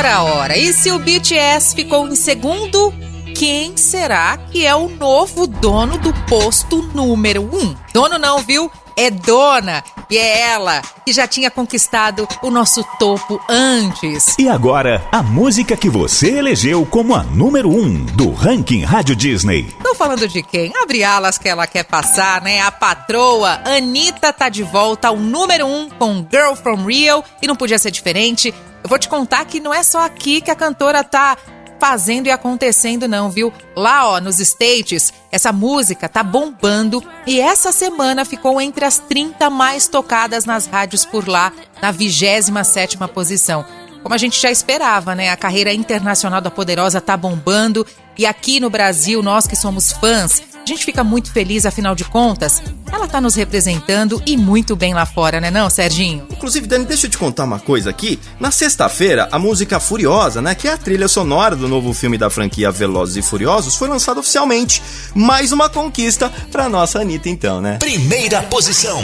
Ora, 0.00 0.22
ora, 0.22 0.56
e 0.56 0.72
se 0.72 0.90
o 0.90 0.98
BTS 0.98 1.74
ficou 1.74 2.08
em 2.08 2.14
segundo, 2.14 2.92
quem 3.40 3.74
será 3.74 4.36
que 4.36 4.66
é 4.66 4.74
o 4.74 4.86
novo 4.86 5.46
dono 5.46 5.96
do 5.96 6.12
posto 6.28 6.82
número 6.92 7.40
um? 7.40 7.74
Dono 7.90 8.18
não, 8.18 8.40
viu? 8.40 8.70
É 8.94 9.10
dona. 9.10 9.82
E 10.10 10.18
é 10.18 10.40
ela 10.50 10.82
que 11.06 11.10
já 11.10 11.26
tinha 11.26 11.50
conquistado 11.50 12.28
o 12.42 12.50
nosso 12.50 12.84
topo 12.98 13.40
antes. 13.48 14.36
E 14.38 14.46
agora, 14.46 15.02
a 15.10 15.22
música 15.22 15.74
que 15.74 15.88
você 15.88 16.32
elegeu 16.32 16.84
como 16.84 17.14
a 17.14 17.22
número 17.22 17.70
um 17.70 18.04
do 18.04 18.30
ranking 18.30 18.84
Rádio 18.84 19.16
Disney. 19.16 19.74
Tô 19.82 19.94
falando 19.94 20.28
de 20.28 20.42
quem? 20.42 20.70
Abre 20.76 21.02
alas 21.02 21.38
que 21.38 21.48
ela 21.48 21.66
quer 21.66 21.84
passar, 21.84 22.42
né? 22.42 22.60
A 22.60 22.70
patroa 22.70 23.62
Anitta 23.64 24.34
tá 24.34 24.50
de 24.50 24.62
volta 24.62 25.08
ao 25.08 25.16
número 25.16 25.66
um 25.66 25.88
com 25.88 26.26
Girl 26.30 26.52
From 26.54 26.84
Rio 26.84 27.24
e 27.40 27.46
não 27.46 27.56
podia 27.56 27.78
ser 27.78 27.90
diferente. 27.90 28.52
Eu 28.82 28.88
vou 28.88 28.98
te 28.98 29.08
contar 29.08 29.46
que 29.46 29.60
não 29.60 29.72
é 29.72 29.82
só 29.82 30.04
aqui 30.04 30.42
que 30.42 30.50
a 30.50 30.54
cantora 30.54 31.02
tá 31.02 31.38
fazendo 31.80 32.26
e 32.26 32.30
acontecendo 32.30 33.08
não, 33.08 33.30
viu? 33.30 33.52
Lá, 33.74 34.06
ó, 34.06 34.20
nos 34.20 34.38
States, 34.38 35.12
essa 35.32 35.50
música 35.50 36.08
tá 36.08 36.22
bombando 36.22 37.02
e 37.26 37.40
essa 37.40 37.72
semana 37.72 38.24
ficou 38.24 38.60
entre 38.60 38.84
as 38.84 38.98
30 38.98 39.48
mais 39.48 39.88
tocadas 39.88 40.44
nas 40.44 40.66
rádios 40.66 41.04
por 41.04 41.26
lá, 41.26 41.52
na 41.80 41.92
27ª 41.92 43.08
posição. 43.08 43.64
Como 44.02 44.14
a 44.14 44.18
gente 44.18 44.40
já 44.40 44.50
esperava, 44.50 45.14
né? 45.14 45.30
A 45.30 45.36
carreira 45.36 45.72
internacional 45.72 46.40
da 46.40 46.50
Poderosa 46.50 47.00
tá 47.00 47.16
bombando 47.16 47.86
e 48.16 48.26
aqui 48.26 48.60
no 48.60 48.70
Brasil, 48.70 49.22
nós 49.22 49.46
que 49.46 49.56
somos 49.56 49.92
fãs, 49.92 50.42
a 50.62 50.66
gente 50.66 50.84
fica 50.84 51.02
muito 51.02 51.32
feliz, 51.32 51.66
afinal 51.66 51.94
de 51.94 52.04
contas, 52.04 52.62
ela 52.92 53.08
tá 53.08 53.20
nos 53.20 53.34
representando 53.34 54.22
e 54.26 54.36
muito 54.36 54.76
bem 54.76 54.94
lá 54.94 55.06
fora, 55.06 55.40
né 55.40 55.50
não, 55.50 55.68
Serginho? 55.70 56.26
Inclusive, 56.30 56.66
Dani, 56.66 56.84
deixa 56.84 57.06
eu 57.06 57.10
te 57.10 57.18
contar 57.18 57.44
uma 57.44 57.58
coisa 57.58 57.90
aqui. 57.90 58.18
Na 58.38 58.50
sexta-feira, 58.50 59.28
a 59.32 59.38
música 59.38 59.80
Furiosa, 59.80 60.40
né, 60.42 60.54
que 60.54 60.68
é 60.68 60.72
a 60.72 60.78
trilha 60.78 61.08
sonora 61.08 61.56
do 61.56 61.68
novo 61.68 61.92
filme 61.92 62.18
da 62.18 62.30
franquia 62.30 62.70
Velozes 62.70 63.16
e 63.16 63.22
Furiosos, 63.22 63.74
foi 63.74 63.88
lançada 63.88 64.20
oficialmente. 64.20 64.82
Mais 65.14 65.52
uma 65.52 65.68
conquista 65.68 66.32
pra 66.50 66.68
nossa 66.68 67.00
Anitta, 67.00 67.28
então, 67.28 67.60
né? 67.60 67.78
Primeira 67.78 68.42
posição. 68.42 69.02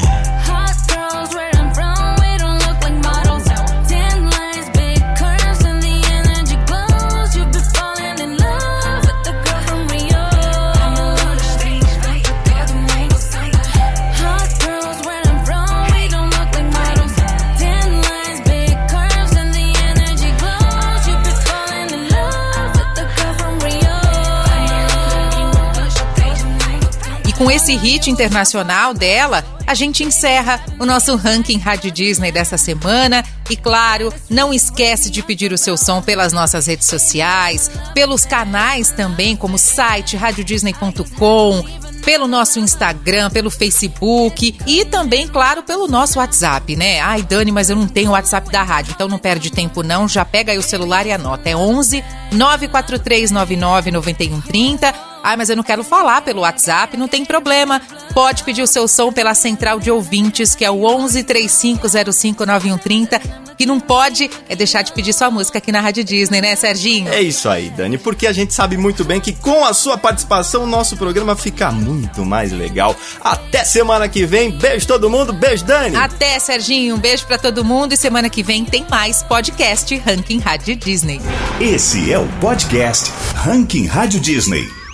Esse 27.66 27.74
hit 27.74 28.08
internacional 28.08 28.94
dela, 28.94 29.44
a 29.66 29.74
gente 29.74 30.04
encerra 30.04 30.64
o 30.78 30.86
nosso 30.86 31.16
ranking 31.16 31.58
Rádio 31.58 31.90
Disney 31.90 32.30
dessa 32.30 32.56
semana. 32.56 33.24
E 33.50 33.56
claro, 33.56 34.14
não 34.30 34.54
esquece 34.54 35.10
de 35.10 35.20
pedir 35.20 35.52
o 35.52 35.58
seu 35.58 35.76
som 35.76 36.00
pelas 36.00 36.32
nossas 36.32 36.68
redes 36.68 36.86
sociais, 36.86 37.68
pelos 37.92 38.24
canais 38.24 38.90
também, 38.90 39.34
como 39.34 39.58
site 39.58 40.16
radiodisney.com, 40.16 41.64
pelo 42.04 42.28
nosso 42.28 42.60
Instagram, 42.60 43.30
pelo 43.30 43.50
Facebook 43.50 44.56
e 44.64 44.84
também, 44.84 45.26
claro, 45.26 45.64
pelo 45.64 45.88
nosso 45.88 46.20
WhatsApp, 46.20 46.76
né? 46.76 47.00
Ai, 47.00 47.22
Dani, 47.22 47.50
mas 47.50 47.68
eu 47.68 47.74
não 47.74 47.88
tenho 47.88 48.10
o 48.10 48.12
WhatsApp 48.12 48.48
da 48.48 48.62
rádio, 48.62 48.92
então 48.94 49.08
não 49.08 49.18
perde 49.18 49.50
tempo 49.50 49.82
não, 49.82 50.06
já 50.06 50.24
pega 50.24 50.52
aí 50.52 50.58
o 50.58 50.62
celular 50.62 51.04
e 51.04 51.10
anota. 51.10 51.50
É 51.50 51.56
11 51.56 52.04
943 52.30 53.32
99 53.32 53.90
9130 53.90 55.15
ah, 55.26 55.36
mas 55.36 55.50
eu 55.50 55.56
não 55.56 55.64
quero 55.64 55.82
falar 55.82 56.22
pelo 56.22 56.42
WhatsApp, 56.42 56.96
não 56.96 57.08
tem 57.08 57.24
problema. 57.24 57.82
Pode 58.14 58.44
pedir 58.44 58.62
o 58.62 58.66
seu 58.66 58.86
som 58.86 59.12
pela 59.12 59.34
central 59.34 59.80
de 59.80 59.90
ouvintes, 59.90 60.54
que 60.54 60.64
é 60.64 60.70
o 60.70 60.84
11 60.84 61.24
3505 61.24 62.46
9130 62.46 63.46
que 63.56 63.66
não 63.66 63.80
pode 63.80 64.30
é 64.48 64.54
deixar 64.54 64.82
de 64.82 64.92
pedir 64.92 65.12
sua 65.12 65.30
música 65.30 65.58
aqui 65.58 65.72
na 65.72 65.80
Rádio 65.80 66.04
Disney, 66.04 66.40
né, 66.40 66.54
Serginho? 66.54 67.10
É 67.10 67.22
isso 67.22 67.48
aí, 67.48 67.70
Dani, 67.70 67.96
porque 67.96 68.26
a 68.26 68.32
gente 68.32 68.52
sabe 68.52 68.76
muito 68.76 69.02
bem 69.02 69.20
que 69.20 69.32
com 69.32 69.64
a 69.64 69.72
sua 69.72 69.96
participação 69.96 70.64
o 70.64 70.66
nosso 70.66 70.96
programa 70.96 71.34
fica 71.34 71.72
muito 71.72 72.24
mais 72.24 72.52
legal. 72.52 72.94
Até 73.20 73.64
semana 73.64 74.08
que 74.08 74.26
vem. 74.26 74.50
Beijo 74.50 74.86
todo 74.86 75.08
mundo, 75.08 75.32
beijo 75.32 75.64
Dani. 75.64 75.96
Até, 75.96 76.38
Serginho, 76.38 76.96
um 76.96 76.98
beijo 76.98 77.26
para 77.26 77.38
todo 77.38 77.64
mundo 77.64 77.94
e 77.94 77.96
semana 77.96 78.28
que 78.28 78.42
vem 78.42 78.64
tem 78.64 78.86
mais 78.90 79.22
podcast 79.22 79.96
Ranking 79.96 80.38
Rádio 80.38 80.76
Disney. 80.76 81.20
Esse 81.58 82.12
é 82.12 82.18
o 82.18 82.28
podcast 82.40 83.10
Ranking 83.34 83.86
Rádio 83.86 84.20
Disney. 84.20 84.85